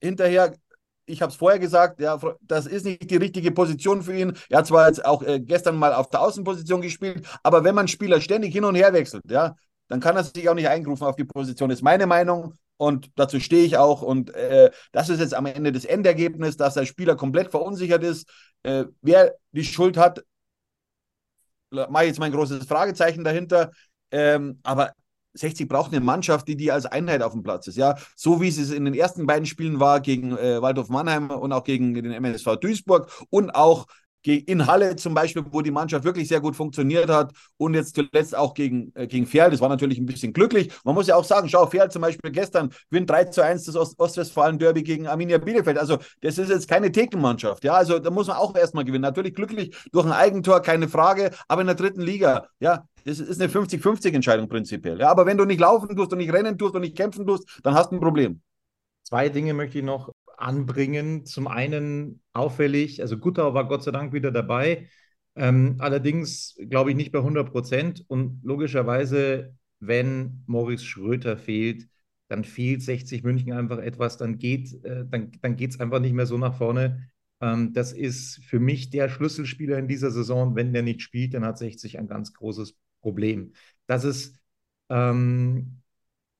hinterher, 0.00 0.54
ich 1.06 1.20
habe 1.20 1.30
es 1.30 1.36
vorher 1.36 1.58
gesagt, 1.58 2.00
ja, 2.00 2.18
das 2.40 2.66
ist 2.66 2.84
nicht 2.84 3.10
die 3.10 3.16
richtige 3.16 3.50
Position 3.50 4.02
für 4.02 4.16
ihn. 4.16 4.36
Er 4.48 4.58
hat 4.58 4.66
zwar 4.66 4.88
jetzt 4.88 5.04
auch 5.04 5.22
äh, 5.22 5.40
gestern 5.40 5.76
mal 5.76 5.92
auf 5.92 6.08
der 6.08 6.20
Außenposition 6.22 6.80
gespielt, 6.80 7.26
aber 7.42 7.64
wenn 7.64 7.74
man 7.74 7.88
Spieler 7.88 8.20
ständig 8.20 8.52
hin 8.54 8.64
und 8.64 8.74
her 8.74 8.92
wechselt, 8.92 9.24
ja, 9.30 9.54
dann 9.88 10.00
kann 10.00 10.16
er 10.16 10.24
sich 10.24 10.48
auch 10.48 10.54
nicht 10.54 10.68
eingrufen 10.68 11.04
auf 11.04 11.16
die 11.16 11.24
Position. 11.24 11.68
Das 11.68 11.80
ist 11.80 11.82
meine 11.82 12.06
Meinung 12.06 12.54
und 12.78 13.10
dazu 13.16 13.38
stehe 13.38 13.64
ich 13.64 13.76
auch. 13.76 14.02
Und 14.02 14.34
äh, 14.34 14.70
das 14.92 15.10
ist 15.10 15.20
jetzt 15.20 15.34
am 15.34 15.46
Ende 15.46 15.72
das 15.72 15.84
Endergebnis, 15.84 16.56
dass 16.56 16.74
der 16.74 16.86
Spieler 16.86 17.16
komplett 17.16 17.50
verunsichert 17.50 18.02
ist. 18.02 18.28
Äh, 18.62 18.86
wer 19.02 19.34
die 19.52 19.64
Schuld 19.64 19.96
hat, 19.96 20.24
mache 21.70 22.04
ich 22.04 22.08
jetzt 22.08 22.20
mein 22.20 22.32
großes 22.32 22.66
Fragezeichen 22.66 23.24
dahinter. 23.24 23.72
Ähm, 24.10 24.60
aber 24.62 24.92
60 25.34 25.68
braucht 25.68 25.92
eine 25.92 26.04
Mannschaft, 26.04 26.48
die, 26.48 26.56
die 26.56 26.72
als 26.72 26.86
Einheit 26.86 27.22
auf 27.22 27.32
dem 27.32 27.42
Platz 27.42 27.66
ist. 27.66 27.76
Ja, 27.76 27.96
so 28.16 28.40
wie 28.40 28.48
es 28.48 28.70
in 28.70 28.84
den 28.84 28.94
ersten 28.94 29.26
beiden 29.26 29.46
Spielen 29.46 29.80
war 29.80 30.00
gegen 30.00 30.36
äh, 30.36 30.62
Waldorf 30.62 30.88
Mannheim 30.88 31.30
und 31.30 31.52
auch 31.52 31.64
gegen 31.64 31.94
den 31.94 32.12
MSV 32.12 32.56
Duisburg 32.56 33.10
und 33.30 33.54
auch 33.54 33.86
in 34.26 34.66
Halle 34.66 34.96
zum 34.96 35.14
Beispiel, 35.14 35.44
wo 35.50 35.60
die 35.60 35.70
Mannschaft 35.70 36.04
wirklich 36.04 36.28
sehr 36.28 36.40
gut 36.40 36.56
funktioniert 36.56 37.10
hat 37.10 37.32
und 37.56 37.74
jetzt 37.74 37.94
zuletzt 37.94 38.36
auch 38.36 38.54
gegen, 38.54 38.92
äh, 38.94 39.06
gegen 39.06 39.26
Ferl, 39.26 39.50
das 39.50 39.60
war 39.60 39.68
natürlich 39.68 39.98
ein 39.98 40.06
bisschen 40.06 40.32
glücklich. 40.32 40.72
Man 40.84 40.94
muss 40.94 41.06
ja 41.06 41.16
auch 41.16 41.24
sagen, 41.24 41.48
schau, 41.48 41.66
Ferl 41.66 41.90
zum 41.90 42.02
Beispiel 42.02 42.30
gestern 42.30 42.70
gewinnt 42.90 43.10
3 43.10 43.24
zu 43.24 43.42
1 43.42 43.64
das 43.64 43.76
Ost 43.76 43.98
Ostwestfalen-Derby 43.98 44.82
gegen 44.82 45.06
Arminia 45.06 45.38
Bielefeld. 45.38 45.78
Also 45.78 45.98
das 46.20 46.38
ist 46.38 46.48
jetzt 46.50 46.68
keine 46.68 46.90
Thekenmannschaft, 46.90 47.64
ja, 47.64 47.74
also 47.74 47.98
da 47.98 48.10
muss 48.10 48.26
man 48.26 48.36
auch 48.36 48.56
erstmal 48.56 48.84
gewinnen. 48.84 49.02
Natürlich 49.02 49.34
glücklich 49.34 49.76
durch 49.92 50.06
ein 50.06 50.12
Eigentor, 50.12 50.60
keine 50.60 50.88
Frage, 50.88 51.30
aber 51.48 51.60
in 51.60 51.66
der 51.66 51.76
dritten 51.76 52.00
Liga, 52.00 52.48
ja, 52.60 52.84
das 53.04 53.18
ist 53.20 53.40
eine 53.40 53.50
50-50-Entscheidung 53.52 54.48
prinzipiell. 54.48 54.98
Ja, 54.98 55.10
aber 55.10 55.26
wenn 55.26 55.36
du 55.36 55.44
nicht 55.44 55.60
laufen 55.60 55.94
tust 55.94 56.12
und 56.12 56.18
nicht 56.18 56.32
rennen 56.32 56.56
tust 56.56 56.74
und 56.74 56.80
nicht 56.80 56.96
kämpfen 56.96 57.26
tust, 57.26 57.60
dann 57.62 57.74
hast 57.74 57.90
du 57.90 57.96
ein 57.96 58.00
Problem. 58.00 58.40
Zwei 59.02 59.28
Dinge 59.28 59.52
möchte 59.52 59.78
ich 59.78 59.84
noch 59.84 60.10
anbringen. 60.44 61.24
Zum 61.26 61.48
einen 61.48 62.20
auffällig, 62.32 63.00
also 63.02 63.18
Guttau 63.18 63.54
war 63.54 63.68
Gott 63.68 63.82
sei 63.84 63.90
Dank 63.90 64.12
wieder 64.12 64.30
dabei, 64.30 64.88
ähm, 65.36 65.76
allerdings 65.78 66.56
glaube 66.68 66.90
ich 66.90 66.96
nicht 66.96 67.12
bei 67.12 67.22
100 67.22 67.50
Prozent 67.50 68.04
und 68.08 68.40
logischerweise, 68.44 69.56
wenn 69.80 70.44
Moritz 70.46 70.82
Schröter 70.82 71.36
fehlt, 71.36 71.88
dann 72.28 72.44
fehlt 72.44 72.82
60 72.82 73.22
München 73.24 73.52
einfach 73.52 73.78
etwas, 73.78 74.16
dann 74.16 74.38
geht 74.38 74.72
äh, 74.84 75.04
dann, 75.08 75.32
dann 75.42 75.58
es 75.58 75.80
einfach 75.80 76.00
nicht 76.00 76.12
mehr 76.14 76.26
so 76.26 76.38
nach 76.38 76.56
vorne. 76.56 77.08
Ähm, 77.40 77.72
das 77.72 77.92
ist 77.92 78.42
für 78.44 78.60
mich 78.60 78.90
der 78.90 79.08
Schlüsselspieler 79.08 79.78
in 79.78 79.88
dieser 79.88 80.10
Saison. 80.10 80.54
Wenn 80.56 80.72
der 80.72 80.82
nicht 80.82 81.02
spielt, 81.02 81.34
dann 81.34 81.44
hat 81.44 81.58
60 81.58 81.98
ein 81.98 82.06
ganz 82.08 82.32
großes 82.32 82.76
Problem. 83.02 83.52
Das 83.86 84.04
ist 84.04 84.38
ähm, 84.88 85.82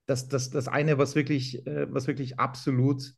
das, 0.05 0.27
das, 0.27 0.49
das 0.49 0.67
eine, 0.67 0.97
was 0.97 1.15
wirklich, 1.15 1.65
äh, 1.67 1.91
was 1.93 2.07
wirklich 2.07 2.39
absolut 2.39 3.13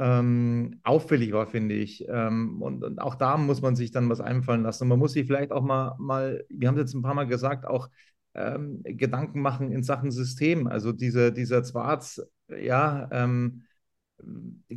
ähm, 0.00 0.80
auffällig 0.82 1.32
war, 1.32 1.46
finde 1.46 1.74
ich. 1.74 2.06
Ähm, 2.08 2.62
und, 2.62 2.82
und, 2.82 3.00
auch 3.00 3.14
da 3.14 3.36
muss 3.36 3.60
man 3.60 3.76
sich 3.76 3.90
dann 3.90 4.08
was 4.08 4.20
einfallen 4.20 4.62
lassen. 4.62 4.84
Und 4.84 4.88
man 4.88 4.98
muss 4.98 5.12
sich 5.12 5.26
vielleicht 5.26 5.52
auch 5.52 5.62
mal, 5.62 5.94
mal 5.98 6.44
wir 6.48 6.68
haben 6.68 6.76
es 6.76 6.80
jetzt 6.80 6.94
ein 6.94 7.02
paar 7.02 7.14
Mal 7.14 7.26
gesagt, 7.26 7.66
auch 7.66 7.90
ähm, 8.34 8.82
Gedanken 8.84 9.42
machen 9.42 9.70
in 9.72 9.82
Sachen 9.82 10.10
System. 10.10 10.66
Also 10.66 10.92
diese, 10.92 11.32
dieser 11.32 11.62
Zwarz, 11.62 12.22
ja, 12.48 13.08
ähm, 13.12 13.64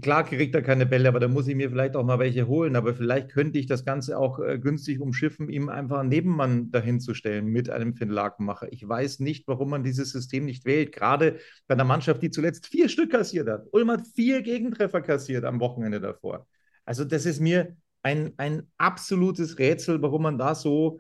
Klar 0.01 0.23
kriegt 0.23 0.55
er 0.55 0.62
keine 0.62 0.85
Bälle, 0.85 1.07
aber 1.07 1.19
da 1.19 1.27
muss 1.27 1.47
ich 1.47 1.55
mir 1.55 1.69
vielleicht 1.69 1.95
auch 1.95 2.03
mal 2.03 2.19
welche 2.19 2.47
holen. 2.47 2.75
Aber 2.75 2.93
vielleicht 2.93 3.29
könnte 3.29 3.59
ich 3.59 3.65
das 3.65 3.85
Ganze 3.85 4.17
auch 4.17 4.39
äh, 4.39 4.57
günstig 4.57 5.00
umschiffen, 5.00 5.50
ihm 5.50 5.69
einfach 5.69 6.00
einen 6.00 6.09
Nebenmann 6.09 6.71
dahin 6.71 7.00
zu 7.00 7.13
stellen 7.13 7.45
mit 7.45 7.69
einem 7.69 7.93
Finn 7.93 8.09
Lakenmacher. 8.09 8.71
Ich 8.71 8.88
weiß 8.88 9.19
nicht, 9.19 9.47
warum 9.47 9.69
man 9.69 9.83
dieses 9.83 10.12
System 10.12 10.45
nicht 10.45 10.65
wählt. 10.65 10.91
Gerade 10.91 11.39
bei 11.67 11.73
einer 11.73 11.83
Mannschaft, 11.83 12.21
die 12.21 12.31
zuletzt 12.31 12.67
vier 12.67 12.89
Stück 12.89 13.12
kassiert 13.12 13.47
hat. 13.47 13.67
Ulm 13.71 13.91
hat 13.91 14.07
vier 14.15 14.41
Gegentreffer 14.41 15.01
kassiert 15.01 15.45
am 15.45 15.59
Wochenende 15.59 16.00
davor. 16.00 16.47
Also, 16.85 17.05
das 17.05 17.25
ist 17.25 17.39
mir 17.39 17.75
ein, 18.01 18.33
ein 18.38 18.67
absolutes 18.77 19.59
Rätsel, 19.59 20.01
warum 20.01 20.23
man 20.23 20.38
da 20.38 20.55
so 20.55 21.00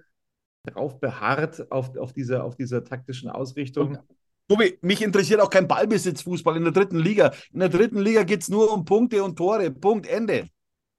drauf 0.65 0.99
beharrt, 0.99 1.71
auf, 1.71 1.95
auf, 1.97 2.13
dieser, 2.13 2.43
auf 2.43 2.55
dieser 2.55 2.83
taktischen 2.83 3.29
Ausrichtung. 3.29 3.89
Und 3.89 3.99
Tobi, 4.47 4.77
mich 4.81 5.01
interessiert 5.01 5.39
auch 5.39 5.49
kein 5.49 5.67
Ballbesitzfußball 5.67 6.57
in 6.57 6.63
der 6.63 6.73
dritten 6.73 6.99
Liga. 6.99 7.33
In 7.53 7.59
der 7.59 7.69
dritten 7.69 7.99
Liga 7.99 8.23
geht 8.23 8.41
es 8.41 8.49
nur 8.49 8.73
um 8.73 8.85
Punkte 8.85 9.23
und 9.23 9.37
Tore. 9.37 9.71
Punkt, 9.71 10.05
Ende. 10.07 10.49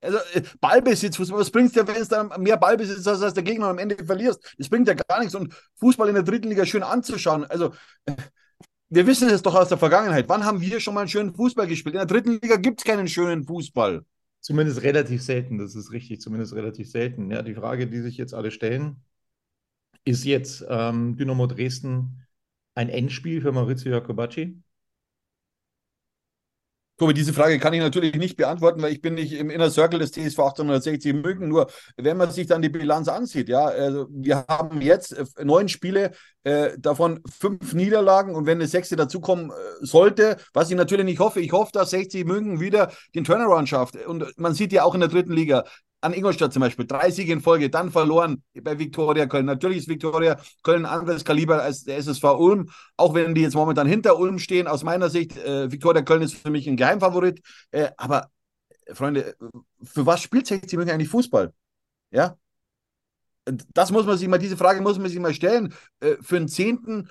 Also 0.00 0.18
äh, 0.34 0.42
Ballbesitzfußball, 0.60 1.40
was 1.40 1.50
bringt 1.50 1.74
dir, 1.74 1.86
wenn 1.86 1.96
es 1.96 2.08
dann 2.08 2.30
mehr 2.40 2.56
Ballbesitz 2.56 3.06
hast 3.06 3.22
als 3.22 3.34
der 3.34 3.42
Gegner 3.42 3.66
und 3.66 3.72
am 3.72 3.78
Ende 3.78 4.04
verlierst? 4.04 4.54
Das 4.58 4.68
bringt 4.68 4.88
ja 4.88 4.94
gar 4.94 5.20
nichts. 5.20 5.34
Und 5.34 5.54
Fußball 5.76 6.08
in 6.08 6.14
der 6.14 6.24
dritten 6.24 6.48
Liga 6.48 6.64
schön 6.64 6.82
anzuschauen. 6.82 7.44
Also 7.44 7.72
äh, 8.06 8.14
wir 8.88 9.06
wissen 9.06 9.28
es 9.28 9.42
doch 9.42 9.54
aus 9.54 9.68
der 9.68 9.78
Vergangenheit. 9.78 10.28
Wann 10.28 10.44
haben 10.44 10.60
wir 10.60 10.80
schon 10.80 10.94
mal 10.94 11.00
einen 11.00 11.08
schönen 11.08 11.34
Fußball 11.34 11.66
gespielt? 11.66 11.94
In 11.94 11.98
der 11.98 12.06
dritten 12.06 12.38
Liga 12.40 12.56
gibt 12.56 12.80
es 12.80 12.84
keinen 12.84 13.08
schönen 13.08 13.44
Fußball. 13.44 14.04
Zumindest 14.40 14.82
relativ 14.82 15.22
selten, 15.22 15.58
das 15.58 15.74
ist 15.74 15.90
richtig, 15.90 16.20
zumindest 16.20 16.54
relativ 16.54 16.90
selten. 16.90 17.30
Ja, 17.30 17.42
die 17.42 17.54
Frage, 17.54 17.86
die 17.86 18.00
sich 18.00 18.18
jetzt 18.18 18.34
alle 18.34 18.50
stellen, 18.50 19.02
ist 20.04 20.24
jetzt 20.24 20.64
ähm, 20.68 21.16
Dynamo 21.16 21.46
Dresden 21.46 22.23
ein 22.74 22.88
Endspiel 22.88 23.40
für 23.40 23.52
Maurizio 23.52 23.92
Jacobacci? 23.92 24.60
Tobi, 26.96 27.12
diese 27.12 27.32
Frage 27.32 27.58
kann 27.58 27.74
ich 27.74 27.80
natürlich 27.80 28.14
nicht 28.14 28.36
beantworten, 28.36 28.80
weil 28.80 28.92
ich 28.92 29.00
bin 29.02 29.14
nicht 29.14 29.32
im 29.32 29.50
Inner 29.50 29.68
Circle 29.68 29.98
des 29.98 30.12
TSV 30.12 30.38
1860 30.38 31.12
München. 31.12 31.48
Nur 31.48 31.68
wenn 31.96 32.16
man 32.16 32.30
sich 32.30 32.46
dann 32.46 32.62
die 32.62 32.68
Bilanz 32.68 33.08
ansieht, 33.08 33.48
ja, 33.48 33.64
also 33.64 34.06
wir 34.10 34.44
haben 34.48 34.80
jetzt 34.80 35.10
äh, 35.12 35.24
neun 35.42 35.68
Spiele, 35.68 36.12
äh, 36.44 36.78
davon 36.78 37.20
fünf 37.28 37.74
Niederlagen 37.74 38.36
und 38.36 38.46
wenn 38.46 38.58
eine 38.58 38.68
sechste 38.68 38.94
dazukommen 38.94 39.50
äh, 39.50 39.54
sollte, 39.80 40.36
was 40.52 40.70
ich 40.70 40.76
natürlich 40.76 41.04
nicht 41.04 41.18
hoffe, 41.18 41.40
ich 41.40 41.50
hoffe, 41.50 41.72
dass 41.72 41.90
60 41.90 42.24
München 42.26 42.60
wieder 42.60 42.92
den 43.16 43.24
Turnaround 43.24 43.68
schafft. 43.68 43.96
Und 44.06 44.32
man 44.38 44.54
sieht 44.54 44.72
ja 44.72 44.84
auch 44.84 44.94
in 44.94 45.00
der 45.00 45.08
dritten 45.08 45.32
Liga, 45.32 45.64
an 46.04 46.12
Ingolstadt 46.12 46.52
zum 46.52 46.60
Beispiel, 46.60 46.86
drei 46.86 47.10
Siege 47.10 47.32
in 47.32 47.40
Folge, 47.40 47.70
dann 47.70 47.90
verloren 47.90 48.42
bei 48.62 48.78
Viktoria 48.78 49.26
Köln. 49.26 49.46
Natürlich 49.46 49.78
ist 49.78 49.88
Viktoria 49.88 50.38
Köln 50.62 50.84
ein 50.84 51.00
anderes 51.00 51.24
Kaliber 51.24 51.62
als 51.62 51.84
der 51.84 51.96
SSV 51.96 52.24
Ulm, 52.38 52.70
auch 52.96 53.14
wenn 53.14 53.34
die 53.34 53.40
jetzt 53.40 53.54
momentan 53.54 53.86
hinter 53.86 54.18
Ulm 54.18 54.38
stehen. 54.38 54.66
Aus 54.66 54.84
meiner 54.84 55.08
Sicht, 55.08 55.36
äh, 55.38 55.72
Viktoria 55.72 56.02
Köln 56.02 56.22
ist 56.22 56.34
für 56.34 56.50
mich 56.50 56.68
ein 56.68 56.76
Geheimfavorit. 56.76 57.40
Äh, 57.70 57.90
aber, 57.96 58.30
Freunde, 58.92 59.34
für 59.82 60.04
was 60.04 60.20
spielt 60.22 60.46
60 60.46 60.76
München 60.76 60.94
eigentlich 60.94 61.08
Fußball? 61.08 61.52
Ja? 62.10 62.36
Das 63.46 63.90
muss 63.90 64.06
man 64.06 64.16
sich 64.16 64.28
mal, 64.28 64.38
diese 64.38 64.56
Frage 64.56 64.80
muss 64.80 64.98
man 64.98 65.08
sich 65.08 65.18
mal 65.18 65.34
stellen. 65.34 65.74
Äh, 66.00 66.16
für 66.20 66.36
einen 66.36 66.48
zehnten 66.48 67.10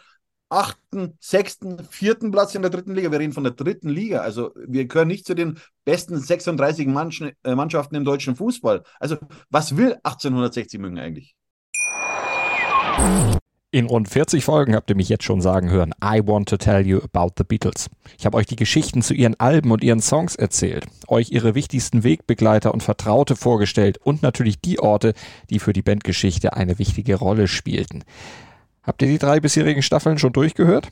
achten, 0.53 1.13
sechsten, 1.19 1.83
vierten 1.89 2.31
Platz 2.31 2.53
in 2.55 2.61
der 2.61 2.71
dritten 2.71 2.93
Liga. 2.93 3.11
Wir 3.11 3.19
reden 3.19 3.33
von 3.33 3.43
der 3.43 3.53
dritten 3.53 3.89
Liga. 3.89 4.19
Also 4.19 4.51
wir 4.55 4.85
gehören 4.85 5.07
nicht 5.07 5.25
zu 5.25 5.33
den 5.33 5.59
besten 5.83 6.19
36 6.19 6.87
äh, 6.87 7.55
Mannschaften 7.55 7.95
im 7.95 8.05
deutschen 8.05 8.35
Fußball. 8.35 8.83
Also 8.99 9.17
was 9.49 9.75
will 9.75 9.93
1860 10.03 10.79
München 10.79 10.99
eigentlich? 10.99 11.35
In 13.71 13.87
rund 13.87 14.07
40 14.07 14.45
Folgen 14.45 14.75
habt 14.75 14.91
ihr 14.91 14.95
mich 14.95 15.09
jetzt 15.09 15.23
schon 15.23 15.41
sagen 15.41 15.71
hören, 15.71 15.95
I 16.03 16.21
want 16.23 16.47
to 16.49 16.57
tell 16.57 16.85
you 16.85 16.99
about 16.99 17.33
the 17.37 17.43
Beatles. 17.43 17.89
Ich 18.19 18.27
habe 18.27 18.37
euch 18.37 18.45
die 18.45 18.55
Geschichten 18.55 19.01
zu 19.01 19.15
ihren 19.15 19.39
Alben 19.39 19.71
und 19.71 19.83
ihren 19.83 19.99
Songs 19.99 20.35
erzählt, 20.35 20.85
euch 21.07 21.31
ihre 21.31 21.55
wichtigsten 21.55 22.03
Wegbegleiter 22.03 22.71
und 22.71 22.83
Vertraute 22.83 23.35
vorgestellt 23.35 23.97
und 23.97 24.21
natürlich 24.21 24.61
die 24.61 24.77
Orte, 24.77 25.15
die 25.49 25.57
für 25.57 25.73
die 25.73 25.81
Bandgeschichte 25.81 26.53
eine 26.53 26.77
wichtige 26.77 27.15
Rolle 27.15 27.47
spielten. 27.47 28.03
Habt 28.85 29.01
ihr 29.01 29.07
die 29.07 29.17
drei 29.17 29.39
bisherigen 29.39 29.81
Staffeln 29.81 30.17
schon 30.17 30.33
durchgehört? 30.33 30.89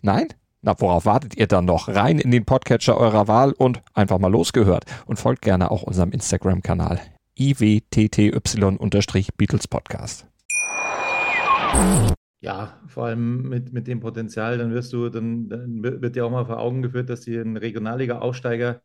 Nein? 0.00 0.28
Na, 0.62 0.74
worauf 0.80 1.04
wartet 1.04 1.36
ihr 1.36 1.46
dann 1.46 1.66
noch? 1.66 1.88
Rein 1.88 2.18
in 2.18 2.30
den 2.30 2.46
Podcatcher 2.46 2.96
eurer 2.96 3.28
Wahl 3.28 3.52
und 3.52 3.82
einfach 3.92 4.18
mal 4.18 4.32
losgehört. 4.32 4.86
Und 5.04 5.18
folgt 5.18 5.42
gerne 5.42 5.70
auch 5.70 5.82
unserem 5.82 6.10
Instagram-Kanal 6.12 7.02
iwtty-Beatles 7.38 9.68
Podcast. 9.68 10.26
Ja, 12.40 12.80
vor 12.86 13.04
allem 13.06 13.42
mit, 13.42 13.74
mit 13.74 13.88
dem 13.88 14.00
Potenzial, 14.00 14.56
dann 14.56 14.72
wirst 14.72 14.94
du, 14.94 15.10
dann, 15.10 15.50
dann 15.50 15.82
wird 15.82 16.16
dir 16.16 16.24
auch 16.24 16.30
mal 16.30 16.46
vor 16.46 16.60
Augen 16.60 16.80
geführt, 16.80 17.10
dass 17.10 17.20
dir 17.22 17.42
ein 17.42 17.58
Regionalliga-Aufsteiger, 17.58 18.80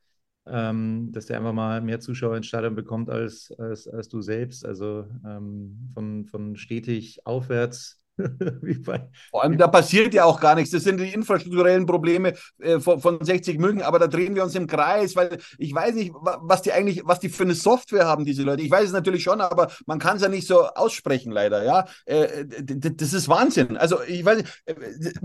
ähm, 0.48 1.13
dass 1.13 1.28
der 1.28 1.38
einfach 1.38 1.54
mal 1.54 1.80
mehr 1.80 2.01
Zuschauer 2.01 2.36
ins 2.36 2.48
Stadion 2.48 2.75
bekommt 2.75 3.10
als, 3.10 3.54
als, 3.58 3.88
als 3.88 4.10
du 4.10 4.22
selbst. 4.22 4.66
Also 4.66 5.08
ähm, 5.25 5.92
von, 5.94 6.25
von 6.25 6.58
stetig 6.58 7.25
aufwärts 7.25 7.99
Vor 9.32 9.44
allem, 9.44 9.58
da 9.58 9.68
passiert 9.68 10.14
ja 10.14 10.26
auch 10.26 10.40
gar 10.40 10.56
nichts. 10.56 10.72
Das 10.72 10.84
sind 10.84 11.00
die 11.00 11.14
infrastrukturellen 11.14 11.86
Probleme 11.86 12.34
äh, 12.60 12.80
von, 12.80 13.00
von 13.00 13.24
60 13.24 13.58
München, 13.60 13.82
aber 13.82 14.00
da 14.00 14.08
drehen 14.08 14.36
wir 14.36 14.44
uns 14.44 14.56
im 14.56 14.68
Kreis, 14.68 15.16
weil 15.16 15.38
ich 15.58 15.74
weiß 15.74 15.96
nicht, 15.96 16.14
was 16.14 16.62
die 16.62 16.72
eigentlich, 16.72 17.02
was 17.06 17.20
die 17.20 17.30
für 17.30 17.44
eine 17.44 17.56
Software 17.56 18.06
haben, 18.06 18.26
diese 18.26 18.44
Leute. 18.44 18.62
Ich 18.62 18.72
weiß 18.72 18.86
es 18.86 18.92
natürlich 18.92 19.24
schon, 19.24 19.42
aber 19.42 19.72
man 19.86 20.00
kann 20.00 20.18
es 20.18 20.22
ja 20.22 20.30
nicht 20.30 20.48
so 20.48 20.66
aussprechen, 20.68 21.32
leider. 21.32 21.64
Ja, 21.64 21.86
äh, 22.06 22.46
das 22.46 23.14
ist 23.14 23.30
Wahnsinn. 23.30 23.78
Also, 23.78 24.02
ich 24.04 24.26
weiß 24.26 24.38
nicht, 24.38 24.64
äh, 24.66 24.76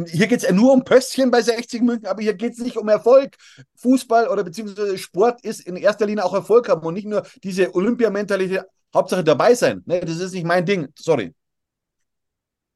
hier 0.07 0.27
geht 0.27 0.39
es 0.39 0.45
ja 0.45 0.53
nur 0.53 0.73
um 0.73 0.85
Pöstchen 0.85 1.31
bei 1.31 1.43
60 1.43 1.83
München, 1.83 2.07
aber 2.07 2.23
hier 2.23 2.35
geht 2.35 2.53
es 2.53 2.59
nicht 2.59 2.77
um 2.77 2.89
Erfolg. 2.89 3.37
Fußball 3.77 4.29
oder 4.29 4.45
beziehungsweise 4.45 4.99
Sport 4.99 5.45
ist 5.45 5.61
in 5.61 5.77
erster 5.77 6.07
Linie 6.07 6.25
auch 6.25 6.35
Erfolg 6.35 6.69
haben 6.69 6.87
und 6.87 6.95
nicht 6.95 7.09
nur 7.09 7.25
diese 7.43 7.75
Olympiamentalität. 7.75 8.63
Hauptsache 8.95 9.25
dabei 9.25 9.55
sein. 9.55 9.83
Ne, 9.87 10.01
das 10.01 10.21
ist 10.21 10.33
nicht 10.35 10.47
mein 10.47 10.65
Ding. 10.65 10.89
Sorry. 10.97 11.35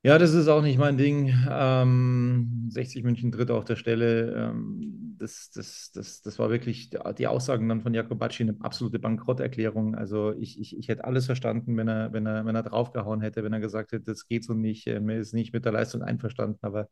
Ja, 0.05 0.17
das 0.17 0.33
ist 0.33 0.47
auch 0.49 0.63
nicht 0.63 0.79
mein 0.79 0.97
Ding. 0.97 1.35
Ähm, 1.51 2.69
60 2.71 3.03
München 3.03 3.33
dritt 3.33 3.51
auf 3.51 3.65
der 3.65 3.75
Stelle. 3.77 4.33
Ähm, 4.51 5.17
das, 5.19 5.51
das, 5.51 5.91
das, 5.93 6.23
das 6.23 6.39
war 6.39 6.51
wirklich 6.51 6.91
die 7.19 7.27
Aussagen 7.27 7.69
dann 7.69 7.81
von 7.83 7.93
Jakobacci 7.93 8.45
eine 8.45 8.57
absolute 8.61 9.01
Bankrotterklärung. 9.01 9.97
Also 9.97 10.33
ich, 10.39 10.61
ich, 10.61 10.79
ich 10.79 10.89
hätte 10.89 11.05
alles 11.05 11.27
verstanden, 11.27 11.77
wenn 11.77 11.89
er, 11.89 12.13
wenn 12.13 12.27
er, 12.27 12.47
wenn 12.47 12.55
er 12.55 12.63
draufgehauen 12.63 13.21
hätte, 13.21 13.43
wenn 13.43 13.53
er 13.53 13.59
gesagt 13.61 13.91
hätte, 13.91 14.05
das 14.05 14.29
geht 14.29 14.45
so 14.45 14.55
nicht, 14.55 14.87
äh, 14.87 15.01
mir 15.01 15.17
ist 15.19 15.35
nicht 15.35 15.53
mit 15.53 15.65
der 15.65 15.73
Leistung 15.73 16.03
einverstanden. 16.03 16.59
Aber 16.63 16.89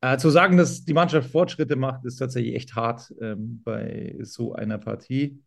äh, 0.00 0.18
zu 0.18 0.30
sagen, 0.30 0.56
dass 0.56 0.84
die 0.84 0.94
Mannschaft 0.94 1.30
Fortschritte 1.30 1.76
macht, 1.76 2.04
ist 2.04 2.16
tatsächlich 2.18 2.54
echt 2.56 2.74
hart 2.76 3.12
ähm, 3.20 3.62
bei 3.64 4.16
so 4.22 4.54
einer 4.54 4.78
Partie. 4.78 5.42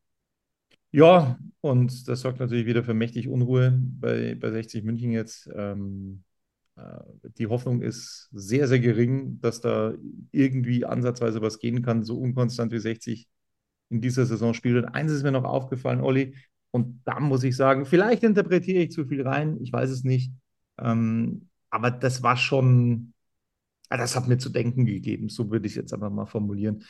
Ja, 0.92 1.38
und 1.62 2.08
das 2.08 2.22
sorgt 2.22 2.40
natürlich 2.40 2.66
wieder 2.66 2.84
für 2.84 2.94
mächtig 2.94 3.28
Unruhe 3.28 3.74
bei, 4.00 4.36
bei 4.36 4.52
60 4.52 4.84
München 4.84 5.12
jetzt. 5.12 5.50
Ähm, 5.56 6.24
äh, 6.26 6.27
die 7.38 7.48
Hoffnung 7.48 7.82
ist 7.82 8.30
sehr, 8.32 8.68
sehr 8.68 8.80
gering, 8.80 9.40
dass 9.42 9.62
da 9.62 9.94
irgendwie 10.32 10.86
ansatzweise 10.86 11.42
was 11.42 11.60
gehen 11.60 11.82
kann, 11.82 12.04
so 12.04 12.20
unkonstant 12.20 12.72
wie 12.72 12.80
60 12.80 13.28
in 13.90 14.02
dieser 14.02 14.26
Saison 14.26 14.54
spielt. 14.54 14.84
Und 14.84 14.90
eins 14.94 15.12
ist 15.12 15.24
mir 15.24 15.32
noch 15.32 15.44
aufgefallen, 15.44 16.02
Olli, 16.02 16.36
und 16.72 17.02
da 17.06 17.20
muss 17.20 17.44
ich 17.44 17.56
sagen, 17.56 17.86
vielleicht 17.86 18.24
interpretiere 18.24 18.84
ich 18.84 18.92
zu 18.92 19.06
viel 19.06 19.26
rein, 19.26 19.58
ich 19.62 19.72
weiß 19.72 19.90
es 19.90 20.04
nicht. 20.04 20.32
Ähm, 20.78 21.50
aber 21.70 21.92
das 21.92 22.22
war 22.24 22.38
schon, 22.38 23.14
das 23.90 24.16
hat 24.16 24.28
mir 24.28 24.38
zu 24.38 24.50
denken 24.50 24.86
gegeben, 24.86 25.30
so 25.30 25.50
würde 25.50 25.66
ich 25.66 25.74
es 25.74 25.78
jetzt 25.78 25.94
einfach 25.94 26.12
mal 26.12 26.26
formulieren. 26.26 26.84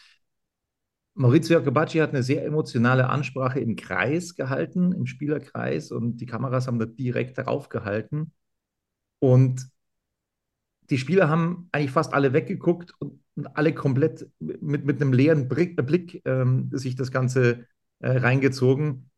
Maurizio 1.13 1.57
Jacobacci 1.57 1.99
hat 1.99 2.11
eine 2.11 2.21
sehr 2.23 2.45
emotionale 2.45 3.09
Ansprache 3.09 3.59
im 3.59 3.75
Kreis 3.75 4.35
gehalten, 4.35 4.91
im 4.91 5.07
Spielerkreis, 5.07 5.91
und 5.91 6.17
die 6.17 6.25
Kameras 6.27 6.67
haben 6.67 6.79
da 6.79 6.85
direkt 6.85 7.37
darauf 7.37 7.69
gehalten. 7.69 8.33
Und 9.19 9.67
die 10.89 10.97
Spieler 10.97 11.29
haben 11.29 11.69
eigentlich 11.71 11.91
fast 11.91 12.13
alle 12.13 12.33
weggeguckt 12.33 12.93
und, 12.99 13.19
und 13.35 13.47
alle 13.57 13.73
komplett 13.73 14.29
mit, 14.39 14.85
mit 14.85 15.01
einem 15.01 15.13
leeren 15.13 15.47
Blick, 15.47 15.75
Blick 15.85 16.21
ähm, 16.25 16.69
sich 16.73 16.95
das 16.95 17.11
Ganze 17.11 17.65
äh, 17.99 18.11
reingezogen. 18.17 19.09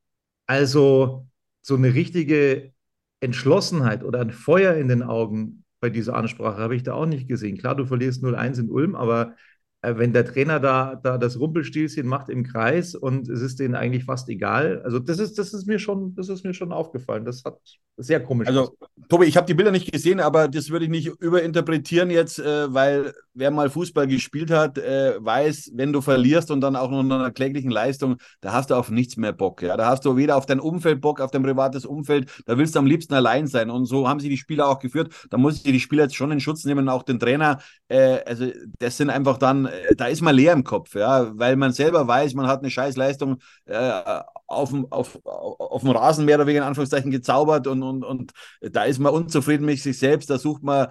Also 0.48 1.28
so 1.62 1.76
eine 1.76 1.94
richtige 1.94 2.74
Entschlossenheit 3.20 4.04
oder 4.04 4.22
ein 4.22 4.32
Feuer 4.32 4.76
in 4.76 4.88
den 4.88 5.04
Augen 5.04 5.64
bei 5.80 5.90
dieser 5.90 6.16
Ansprache 6.16 6.58
habe 6.62 6.76
ich 6.76 6.84
da 6.84 6.94
auch 6.94 7.06
nicht 7.06 7.28
gesehen. 7.28 7.58
Klar, 7.58 7.76
du 7.76 7.86
verlierst 7.86 8.24
0-1 8.24 8.60
in 8.60 8.70
Ulm, 8.70 8.96
aber 8.96 9.28
äh, 9.32 9.36
wenn 9.82 10.14
der 10.14 10.26
Trainer 10.26 10.60
da, 10.60 10.96
da 10.96 11.18
das 11.18 11.40
Rumpelstilzchen 11.40 12.06
macht 12.06 12.30
im 12.30 12.44
Kreis 12.44 12.96
und 12.96 13.30
es 13.30 13.42
ist 13.42 13.60
denen 13.60 13.76
eigentlich 13.76 14.04
fast 14.04 14.28
egal. 14.30 14.82
Also 14.84 15.00
das 15.00 15.20
ist, 15.20 15.40
das 15.40 15.54
ist 15.54 15.68
mir 15.68 15.80
schon, 15.80 16.16
das 16.16 16.30
ist 16.30 16.44
mir 16.44 16.54
schon 16.54 16.72
aufgefallen. 16.72 17.24
Das 17.26 17.44
hat 17.46 17.60
sehr 17.96 18.22
komisch. 18.22 18.48
Also, 18.48 18.78
Tobi, 19.10 19.26
ich 19.26 19.36
habe 19.36 19.48
die 19.48 19.54
Bilder 19.54 19.72
nicht 19.72 19.92
gesehen, 19.92 20.20
aber 20.20 20.48
das 20.48 20.70
würde 20.70 20.86
ich 20.86 20.92
nicht 20.92 21.08
überinterpretieren 21.08 22.10
jetzt, 22.10 22.40
äh, 22.40 22.74
weil 22.74 23.14
wer 23.34 23.52
mal 23.52 23.70
Fußball 23.70 24.08
gespielt 24.08 24.52
hat, 24.52 24.78
äh, 24.78 25.16
weiß, 25.20 25.72
wenn 25.76 25.92
du 25.92 26.02
verlierst 26.02 26.52
und 26.52 26.62
dann 26.62 26.76
auch 26.76 26.90
noch 26.92 27.02
in 27.02 27.12
einer 27.12 27.32
kläglichen 27.32 27.72
Leistung, 27.72 28.18
da 28.42 28.54
hast 28.54 28.70
du 28.70 28.76
auf 28.76 28.90
nichts 28.90 29.18
mehr 29.18 29.34
Bock. 29.34 29.62
Ja? 29.62 29.76
Da 29.76 29.88
hast 29.88 30.06
du 30.06 30.16
weder 30.16 30.38
auf 30.38 30.46
dein 30.46 30.60
Umfeld 30.60 31.02
Bock, 31.02 31.20
auf 31.20 31.32
dein 31.32 31.44
privates 31.44 31.86
Umfeld, 31.86 32.30
da 32.46 32.58
willst 32.58 32.76
du 32.76 32.80
am 32.80 32.86
liebsten 32.86 33.14
allein 33.14 33.48
sein. 33.48 33.70
Und 33.70 33.86
so 33.86 34.08
haben 34.08 34.20
sie 34.20 34.30
die 34.30 34.38
Spieler 34.38 34.68
auch 34.68 34.80
geführt. 34.80 35.14
Da 35.30 35.38
muss 35.38 35.56
ich 35.58 35.64
die 35.64 35.80
Spieler 35.80 36.04
jetzt 36.04 36.16
schon 36.16 36.32
in 36.32 36.40
Schutz 36.40 36.66
nehmen, 36.66 36.88
auch 36.88 37.04
den 37.04 37.20
Trainer. 37.20 37.60
Äh, 37.88 38.20
also, 38.26 38.48
das 38.80 38.98
sind 38.98 39.10
einfach 39.10 39.38
dann, 39.38 39.69
äh, 39.70 39.96
da 39.96 40.08
ist 40.08 40.22
man 40.22 40.36
leer 40.36 40.54
im 40.54 40.64
Kopf, 40.64 40.96
ja, 40.96 41.32
weil 41.38 41.56
man 41.56 41.72
selber 41.72 42.08
weiß, 42.08 42.34
man 42.34 42.48
hat 42.48 42.60
eine 42.60 42.70
Scheißleistung 42.70 43.38
äh, 43.66 44.02
auf, 44.48 44.70
dem, 44.70 44.92
auf, 44.92 45.20
auf 45.24 45.82
dem 45.82 45.92
Rasen 45.92 46.26
mehr 46.26 46.36
oder 46.36 46.48
weniger 46.48 46.64
in 46.64 46.68
Anführungszeichen 46.68 47.12
gezaubert 47.12 47.68
und, 47.68 47.84
und, 47.84 48.04
und 48.04 48.32
da 48.62 48.84
ist 48.84 49.00
man 49.00 49.14
unzufrieden 49.14 49.66
mit 49.66 49.80
sich 49.80 49.98
selbst, 49.98 50.30
da 50.30 50.38
sucht 50.38 50.64
man 50.64 50.88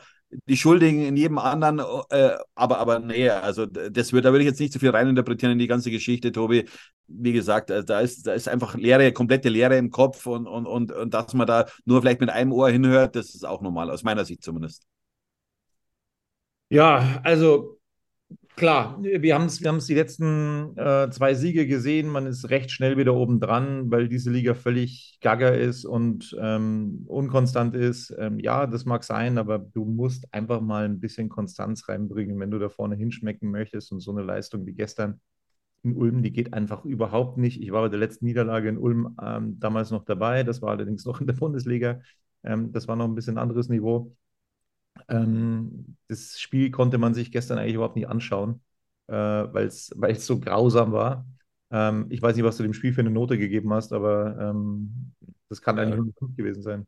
die 0.46 0.56
Schuldigen 0.56 1.04
in 1.04 1.16
jedem 1.16 1.38
anderen, 1.38 1.80
äh, 2.10 2.36
aber, 2.54 2.78
aber 2.78 2.98
nee, 2.98 3.28
also 3.30 3.66
das 3.66 4.12
wird, 4.12 4.24
da 4.24 4.32
würde 4.32 4.44
ich 4.44 4.48
jetzt 4.50 4.60
nicht 4.60 4.72
zu 4.72 4.78
viel 4.78 4.90
reininterpretieren 4.90 5.52
in 5.52 5.58
die 5.58 5.66
ganze 5.66 5.90
Geschichte, 5.90 6.32
Tobi. 6.32 6.68
Wie 7.06 7.32
gesagt, 7.32 7.70
äh, 7.70 7.84
da 7.84 8.00
ist, 8.00 8.26
da 8.26 8.34
ist 8.34 8.48
einfach 8.48 8.74
Leere, 8.74 9.12
komplette 9.12 9.48
Leere 9.48 9.78
im 9.78 9.90
Kopf 9.90 10.26
und, 10.26 10.46
und, 10.46 10.66
und, 10.66 10.92
und 10.92 11.14
dass 11.14 11.32
man 11.34 11.46
da 11.46 11.66
nur 11.86 12.02
vielleicht 12.02 12.20
mit 12.20 12.30
einem 12.30 12.52
Ohr 12.52 12.70
hinhört, 12.70 13.16
das 13.16 13.34
ist 13.34 13.46
auch 13.46 13.62
normal, 13.62 13.90
aus 13.90 14.02
meiner 14.02 14.24
Sicht 14.24 14.42
zumindest. 14.42 14.84
Ja, 16.70 17.20
also 17.24 17.77
Klar, 18.58 18.98
wir 19.00 19.36
haben 19.36 19.44
es 19.44 19.62
wir 19.62 19.78
die 19.78 19.94
letzten 19.94 20.76
äh, 20.76 21.08
zwei 21.10 21.34
Siege 21.34 21.68
gesehen. 21.68 22.08
Man 22.08 22.26
ist 22.26 22.50
recht 22.50 22.72
schnell 22.72 22.96
wieder 22.96 23.14
oben 23.14 23.38
dran, 23.38 23.88
weil 23.88 24.08
diese 24.08 24.32
Liga 24.32 24.54
völlig 24.54 25.16
gaga 25.20 25.50
ist 25.50 25.84
und 25.84 26.36
ähm, 26.40 27.04
unkonstant 27.06 27.76
ist. 27.76 28.12
Ähm, 28.18 28.40
ja, 28.40 28.66
das 28.66 28.84
mag 28.84 29.04
sein, 29.04 29.38
aber 29.38 29.60
du 29.60 29.84
musst 29.84 30.34
einfach 30.34 30.60
mal 30.60 30.86
ein 30.86 30.98
bisschen 30.98 31.28
Konstanz 31.28 31.88
reinbringen, 31.88 32.40
wenn 32.40 32.50
du 32.50 32.58
da 32.58 32.68
vorne 32.68 32.96
hinschmecken 32.96 33.48
möchtest. 33.48 33.92
Und 33.92 34.00
so 34.00 34.10
eine 34.10 34.22
Leistung 34.22 34.66
wie 34.66 34.72
gestern 34.72 35.20
in 35.84 35.94
Ulm, 35.94 36.24
die 36.24 36.32
geht 36.32 36.52
einfach 36.52 36.84
überhaupt 36.84 37.38
nicht. 37.38 37.62
Ich 37.62 37.70
war 37.70 37.82
bei 37.82 37.88
der 37.88 38.00
letzten 38.00 38.24
Niederlage 38.24 38.70
in 38.70 38.78
Ulm 38.78 39.16
ähm, 39.22 39.60
damals 39.60 39.92
noch 39.92 40.04
dabei. 40.04 40.42
Das 40.42 40.62
war 40.62 40.70
allerdings 40.70 41.04
noch 41.04 41.20
in 41.20 41.28
der 41.28 41.34
Bundesliga. 41.34 42.00
Ähm, 42.42 42.72
das 42.72 42.88
war 42.88 42.96
noch 42.96 43.04
ein 43.04 43.14
bisschen 43.14 43.38
anderes 43.38 43.68
Niveau. 43.68 44.16
Ähm, 45.08 45.96
das 46.08 46.38
Spiel 46.38 46.70
konnte 46.70 46.98
man 46.98 47.14
sich 47.14 47.32
gestern 47.32 47.58
eigentlich 47.58 47.74
überhaupt 47.74 47.96
nicht 47.96 48.08
anschauen, 48.08 48.60
äh, 49.08 49.12
weil 49.12 49.66
es 49.66 49.90
so 50.26 50.40
grausam 50.40 50.92
war. 50.92 51.26
Ähm, 51.70 52.06
ich 52.10 52.22
weiß 52.22 52.36
nicht, 52.36 52.44
was 52.44 52.56
du 52.56 52.62
dem 52.62 52.74
Spiel 52.74 52.92
für 52.92 53.00
eine 53.00 53.10
Note 53.10 53.38
gegeben 53.38 53.72
hast, 53.72 53.92
aber 53.92 54.36
ähm, 54.40 55.12
das 55.48 55.62
kann 55.62 55.78
eigentlich 55.78 55.96
nur 55.96 56.12
gut 56.14 56.36
gewesen 56.36 56.62
sein. 56.62 56.86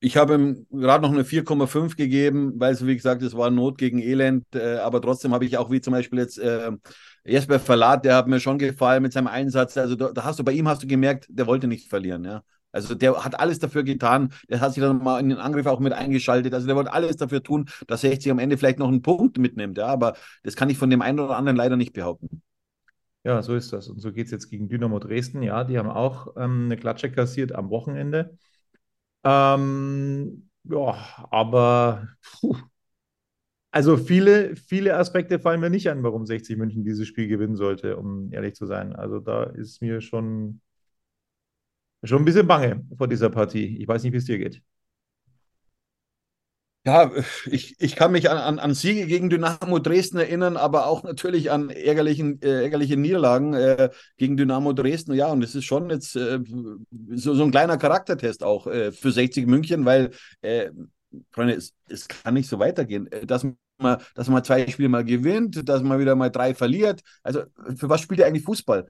Ich 0.00 0.16
habe 0.18 0.34
ihm 0.34 0.66
gerade 0.70 1.02
noch 1.02 1.12
eine 1.12 1.24
4,5 1.24 1.96
gegeben, 1.96 2.52
weil 2.60 2.72
es, 2.74 2.86
wie 2.86 2.94
gesagt, 2.94 3.22
es 3.22 3.34
war 3.34 3.50
Not 3.50 3.78
gegen 3.78 3.98
Elend. 3.98 4.44
Äh, 4.54 4.76
aber 4.76 5.00
trotzdem 5.00 5.32
habe 5.32 5.46
ich 5.46 5.56
auch, 5.56 5.70
wie 5.70 5.80
zum 5.80 5.92
Beispiel 5.92 6.18
jetzt 6.18 6.38
äh, 6.38 6.70
Jesper 7.24 7.58
Verlat, 7.58 8.04
der 8.04 8.16
hat 8.16 8.28
mir 8.28 8.38
schon 8.38 8.58
gefallen 8.58 9.02
mit 9.02 9.14
seinem 9.14 9.26
Einsatz. 9.26 9.76
Also 9.78 9.96
da, 9.96 10.12
da, 10.12 10.24
hast 10.24 10.38
du 10.38 10.44
bei 10.44 10.52
ihm 10.52 10.68
hast 10.68 10.82
du 10.82 10.86
gemerkt, 10.86 11.26
der 11.30 11.46
wollte 11.46 11.66
nicht 11.66 11.88
verlieren. 11.88 12.24
Ja. 12.24 12.42
Also 12.76 12.94
der 12.94 13.24
hat 13.24 13.40
alles 13.40 13.58
dafür 13.58 13.84
getan. 13.84 14.32
Der 14.50 14.60
hat 14.60 14.74
sich 14.74 14.82
dann 14.82 15.02
mal 15.02 15.18
in 15.18 15.30
den 15.30 15.38
Angriff 15.38 15.66
auch 15.66 15.80
mit 15.80 15.94
eingeschaltet. 15.94 16.52
Also 16.52 16.66
der 16.66 16.76
wollte 16.76 16.92
alles 16.92 17.16
dafür 17.16 17.42
tun, 17.42 17.70
dass 17.86 18.02
60 18.02 18.30
am 18.30 18.38
Ende 18.38 18.58
vielleicht 18.58 18.78
noch 18.78 18.88
einen 18.88 19.00
Punkt 19.00 19.38
mitnimmt. 19.38 19.78
Ja, 19.78 19.86
aber 19.86 20.14
das 20.42 20.56
kann 20.56 20.68
ich 20.68 20.76
von 20.76 20.90
dem 20.90 21.00
einen 21.00 21.18
oder 21.18 21.36
anderen 21.36 21.56
leider 21.56 21.76
nicht 21.76 21.94
behaupten. 21.94 22.42
Ja, 23.24 23.42
so 23.42 23.54
ist 23.54 23.72
das. 23.72 23.88
Und 23.88 24.00
so 24.00 24.12
geht 24.12 24.26
es 24.26 24.30
jetzt 24.30 24.50
gegen 24.50 24.68
Dynamo 24.68 24.98
Dresden. 24.98 25.42
Ja, 25.42 25.64
die 25.64 25.78
haben 25.78 25.88
auch 25.88 26.36
ähm, 26.36 26.66
eine 26.66 26.76
Klatsche 26.76 27.10
kassiert 27.10 27.52
am 27.52 27.70
Wochenende. 27.70 28.36
Ähm, 29.24 30.50
ja, 30.64 30.96
aber 31.30 32.08
puh. 32.40 32.56
also 33.70 33.96
viele, 33.96 34.54
viele 34.54 34.96
Aspekte 34.98 35.38
fallen 35.38 35.60
mir 35.60 35.70
nicht 35.70 35.88
an, 35.88 36.02
warum 36.02 36.26
60 36.26 36.58
München 36.58 36.84
dieses 36.84 37.08
Spiel 37.08 37.26
gewinnen 37.26 37.56
sollte, 37.56 37.96
um 37.96 38.30
ehrlich 38.32 38.54
zu 38.54 38.66
sein. 38.66 38.94
Also 38.94 39.18
da 39.18 39.44
ist 39.44 39.80
mir 39.80 40.02
schon 40.02 40.60
schon 42.04 42.22
ein 42.22 42.24
bisschen 42.24 42.46
bange 42.46 42.84
vor 42.96 43.08
dieser 43.08 43.30
Partie. 43.30 43.78
Ich 43.78 43.88
weiß 43.88 44.02
nicht, 44.02 44.12
wie 44.12 44.18
es 44.18 44.24
dir 44.26 44.38
geht. 44.38 44.62
Ja, 46.86 47.10
ich, 47.46 47.74
ich 47.80 47.96
kann 47.96 48.12
mich 48.12 48.30
an, 48.30 48.36
an, 48.38 48.58
an 48.60 48.72
Siege 48.72 49.06
gegen 49.08 49.28
Dynamo 49.28 49.80
Dresden 49.80 50.18
erinnern, 50.18 50.56
aber 50.56 50.86
auch 50.86 51.02
natürlich 51.02 51.50
an 51.50 51.68
ärgerlichen, 51.68 52.40
äh, 52.42 52.62
ärgerliche 52.62 52.96
Niederlagen 52.96 53.54
äh, 53.54 53.90
gegen 54.16 54.36
Dynamo 54.36 54.72
Dresden. 54.72 55.12
Ja, 55.14 55.26
und 55.26 55.42
es 55.42 55.56
ist 55.56 55.64
schon 55.64 55.90
jetzt 55.90 56.14
äh, 56.14 56.38
so, 57.10 57.34
so 57.34 57.42
ein 57.42 57.50
kleiner 57.50 57.76
Charaktertest 57.76 58.44
auch 58.44 58.68
äh, 58.68 58.92
für 58.92 59.10
60 59.10 59.48
München, 59.48 59.84
weil, 59.84 60.12
äh, 60.42 60.70
Freunde, 61.32 61.54
es, 61.54 61.74
es 61.88 62.06
kann 62.06 62.34
nicht 62.34 62.48
so 62.48 62.60
weitergehen. 62.60 63.10
Äh, 63.10 63.26
dass 63.26 63.44
man, 63.78 63.98
dass 64.14 64.28
man 64.28 64.44
zwei 64.44 64.68
Spiele 64.68 64.88
mal 64.88 65.04
gewinnt, 65.04 65.68
dass 65.68 65.82
man 65.82 65.98
wieder 65.98 66.14
mal 66.14 66.30
drei 66.30 66.54
verliert. 66.54 67.00
Also, 67.24 67.42
für 67.76 67.88
was 67.88 68.00
spielt 68.00 68.20
ihr 68.20 68.26
eigentlich 68.26 68.44
Fußball? 68.44 68.86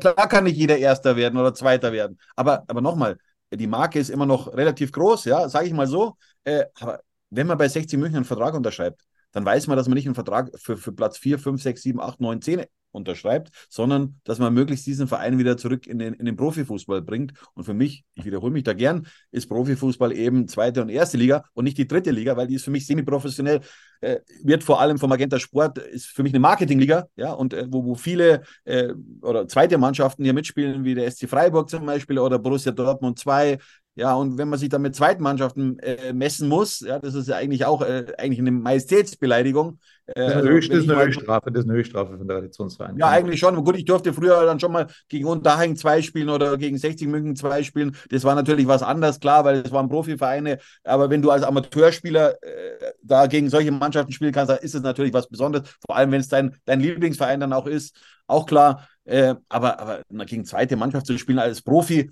Klar 0.00 0.28
kann 0.28 0.44
nicht 0.44 0.56
jeder 0.56 0.78
Erster 0.78 1.16
werden 1.16 1.38
oder 1.38 1.54
Zweiter 1.54 1.92
werden. 1.92 2.18
Aber, 2.36 2.64
aber 2.66 2.80
nochmal, 2.80 3.18
die 3.52 3.66
Marke 3.66 3.98
ist 3.98 4.10
immer 4.10 4.26
noch 4.26 4.52
relativ 4.52 4.92
groß, 4.92 5.24
ja, 5.26 5.48
sage 5.48 5.66
ich 5.66 5.72
mal 5.72 5.86
so. 5.86 6.16
Äh, 6.44 6.64
aber 6.80 7.00
wenn 7.30 7.46
man 7.46 7.58
bei 7.58 7.68
60 7.68 7.98
München 7.98 8.16
einen 8.16 8.24
Vertrag 8.24 8.54
unterschreibt, 8.54 9.02
dann 9.32 9.44
weiß 9.44 9.66
man, 9.68 9.76
dass 9.76 9.86
man 9.86 9.94
nicht 9.94 10.06
einen 10.06 10.14
Vertrag 10.14 10.50
für, 10.56 10.76
für 10.76 10.92
Platz 10.92 11.18
4, 11.18 11.38
5, 11.38 11.62
6, 11.62 11.82
7, 11.82 12.00
8, 12.00 12.20
9, 12.20 12.42
10 12.42 12.64
unterschreibt, 12.92 13.50
sondern 13.68 14.20
dass 14.24 14.38
man 14.38 14.52
möglichst 14.52 14.86
diesen 14.86 15.08
Verein 15.08 15.38
wieder 15.38 15.56
zurück 15.56 15.86
in 15.86 15.98
den, 15.98 16.14
in 16.14 16.26
den 16.26 16.36
Profifußball 16.36 17.02
bringt. 17.02 17.32
Und 17.54 17.64
für 17.64 17.74
mich, 17.74 18.04
ich 18.14 18.24
wiederhole 18.24 18.52
mich 18.52 18.64
da 18.64 18.72
gern, 18.72 19.06
ist 19.30 19.48
Profifußball 19.48 20.12
eben 20.12 20.48
zweite 20.48 20.82
und 20.82 20.88
erste 20.88 21.16
Liga 21.16 21.44
und 21.54 21.64
nicht 21.64 21.78
die 21.78 21.88
dritte 21.88 22.10
Liga, 22.10 22.36
weil 22.36 22.46
die 22.46 22.54
ist 22.54 22.64
für 22.64 22.70
mich 22.70 22.86
semi-professionell, 22.86 23.60
äh, 24.00 24.20
wird 24.42 24.64
vor 24.64 24.80
allem 24.80 24.98
vom 24.98 25.10
Magenta 25.10 25.38
Sport, 25.38 25.78
ist 25.78 26.06
für 26.06 26.22
mich 26.22 26.32
eine 26.32 26.40
Marketingliga, 26.40 27.06
ja, 27.16 27.32
und 27.32 27.52
äh, 27.52 27.66
wo, 27.68 27.84
wo 27.84 27.94
viele 27.94 28.42
äh, 28.64 28.94
oder 29.22 29.46
zweite 29.46 29.78
Mannschaften 29.78 30.24
hier 30.24 30.32
mitspielen, 30.32 30.84
wie 30.84 30.94
der 30.94 31.10
SC 31.10 31.28
Freiburg 31.28 31.68
zum 31.68 31.84
Beispiel 31.84 32.18
oder 32.18 32.38
Borussia 32.38 32.72
Dortmund 32.72 33.18
2, 33.18 33.58
ja, 33.96 34.14
und 34.14 34.38
wenn 34.38 34.48
man 34.48 34.58
sich 34.58 34.68
dann 34.68 34.82
mit 34.82 34.94
zweiten 34.94 35.22
Mannschaften 35.22 35.78
äh, 35.80 36.12
messen 36.12 36.48
muss, 36.48 36.80
ja, 36.80 36.98
das 36.98 37.14
ist 37.14 37.28
ja 37.28 37.36
eigentlich 37.36 37.66
auch 37.66 37.82
äh, 37.82 38.06
eigentlich 38.16 38.38
eine 38.38 38.52
Majestätsbeleidigung. 38.52 39.78
Äh, 40.14 40.42
das 40.42 40.64
ist 40.66 40.72
eine, 40.72 40.94
eine 40.94 41.06
Höchststrafe, 41.06 41.52
das 41.52 41.64
ist 41.64 41.70
eine 41.70 41.78
Höchststrafe 41.78 42.18
von 42.18 42.26
der 42.26 42.38
Traditionsverein. 42.38 42.96
Ja, 42.96 43.08
eigentlich 43.08 43.38
schon. 43.38 43.62
Gut, 43.64 43.76
ich 43.76 43.84
durfte 43.84 44.12
früher 44.12 44.44
dann 44.44 44.58
schon 44.58 44.72
mal 44.72 44.86
gegen 45.08 45.26
Unterhaching 45.26 45.76
zwei 45.76 46.02
spielen 46.02 46.28
oder 46.28 46.56
gegen 46.56 46.78
60 46.78 47.06
München 47.08 47.36
zwei 47.36 47.62
spielen. 47.62 47.96
Das 48.10 48.24
war 48.24 48.34
natürlich 48.34 48.66
was 48.66 48.82
anderes, 48.82 49.20
klar, 49.20 49.44
weil 49.44 49.58
es 49.58 49.70
waren 49.70 49.88
Profivereine. 49.88 50.58
Aber 50.84 51.10
wenn 51.10 51.22
du 51.22 51.30
als 51.30 51.42
Amateurspieler 51.42 52.42
äh, 52.42 52.92
da 53.02 53.26
gegen 53.26 53.48
solche 53.48 53.70
Mannschaften 53.70 54.12
spielen 54.12 54.32
kannst, 54.32 54.50
dann 54.50 54.58
ist 54.58 54.74
es 54.74 54.82
natürlich 54.82 55.12
was 55.12 55.28
Besonderes. 55.28 55.68
Vor 55.86 55.96
allem, 55.96 56.10
wenn 56.12 56.20
es 56.20 56.28
dein, 56.28 56.56
dein 56.64 56.80
Lieblingsverein 56.80 57.40
dann 57.40 57.52
auch 57.52 57.66
ist. 57.66 57.96
Auch 58.26 58.46
klar. 58.46 58.88
Äh, 59.04 59.34
aber, 59.48 59.80
aber 59.80 60.02
gegen 60.26 60.44
zweite 60.44 60.76
Mannschaft 60.76 61.06
zu 61.06 61.18
spielen 61.18 61.38
als 61.38 61.62
Profi, 61.62 62.10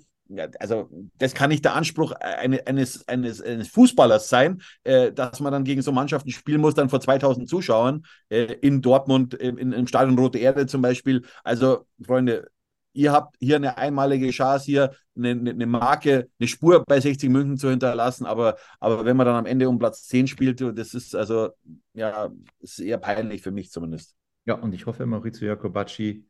also 0.59 0.89
das 1.17 1.33
kann 1.33 1.49
nicht 1.49 1.65
der 1.65 1.75
Anspruch 1.75 2.11
eine, 2.11 2.65
eines, 2.67 3.07
eines, 3.07 3.41
eines 3.41 3.67
Fußballers 3.69 4.29
sein, 4.29 4.61
äh, 4.83 5.11
dass 5.11 5.39
man 5.39 5.51
dann 5.51 5.63
gegen 5.63 5.81
so 5.81 5.91
Mannschaften 5.91 6.29
spielen 6.29 6.61
muss, 6.61 6.75
dann 6.75 6.89
vor 6.89 7.01
2000 7.01 7.49
Zuschauern 7.49 8.05
äh, 8.29 8.53
in 8.61 8.81
Dortmund, 8.81 9.33
in, 9.33 9.71
im 9.71 9.87
Stadion 9.87 10.17
Rote 10.17 10.37
Erde 10.37 10.67
zum 10.67 10.81
Beispiel. 10.81 11.23
Also, 11.43 11.87
Freunde, 12.01 12.47
ihr 12.93 13.11
habt 13.11 13.35
hier 13.39 13.55
eine 13.55 13.77
einmalige 13.77 14.29
Chance, 14.29 14.65
hier 14.65 14.91
eine, 15.15 15.31
eine, 15.31 15.65
Marke, 15.65 16.29
eine 16.39 16.47
Spur 16.47 16.83
bei 16.85 16.99
60 16.99 17.29
München 17.29 17.57
zu 17.57 17.69
hinterlassen, 17.69 18.25
aber, 18.25 18.57
aber 18.79 19.05
wenn 19.05 19.17
man 19.17 19.25
dann 19.25 19.35
am 19.35 19.45
Ende 19.45 19.69
um 19.69 19.79
Platz 19.79 20.05
10 20.07 20.27
spielt, 20.27 20.61
das 20.61 20.93
ist 20.93 21.15
also, 21.15 21.49
ja, 21.93 22.29
ist 22.59 22.79
eher 22.79 22.97
peinlich 22.97 23.41
für 23.41 23.51
mich 23.51 23.71
zumindest. 23.71 24.15
Ja, 24.45 24.55
und 24.55 24.73
ich 24.73 24.85
hoffe, 24.85 25.05
Maurizio 25.05 25.47
Jacobacci 25.47 26.25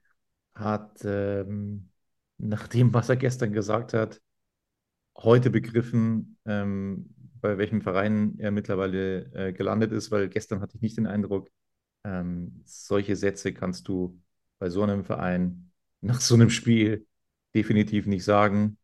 hat 0.56 1.00
ähm, 1.06 1.90
nach 2.40 2.68
dem, 2.68 2.94
was 2.94 3.10
er 3.10 3.18
gestern 3.18 3.54
gesagt 3.54 3.94
hat, 3.94 4.22
heute 5.18 5.50
begriffen, 5.50 6.38
ähm, 6.46 7.14
bei 7.42 7.58
welchem 7.58 7.82
Verein 7.82 8.36
er 8.38 8.52
mittlerweile 8.52 9.32
äh, 9.34 9.54
gelandet 9.54 9.92
ist, 9.92 10.12
weil 10.12 10.30
gestern 10.30 10.62
hatte 10.62 10.76
ich 10.76 10.82
nicht 10.82 10.98
den 10.98 11.08
Eindruck, 11.08 11.50
ähm, 12.04 12.62
solche 12.66 13.16
Sätze 13.16 13.54
kannst 13.54 13.88
du 13.88 14.20
bei 14.58 14.70
so 14.70 14.84
einem 14.84 15.04
Verein 15.04 15.72
nach 16.02 16.22
so 16.22 16.36
einem 16.36 16.50
Spiel 16.50 17.06
definitiv 17.54 18.06
nicht 18.06 18.24
sagen. 18.24 18.78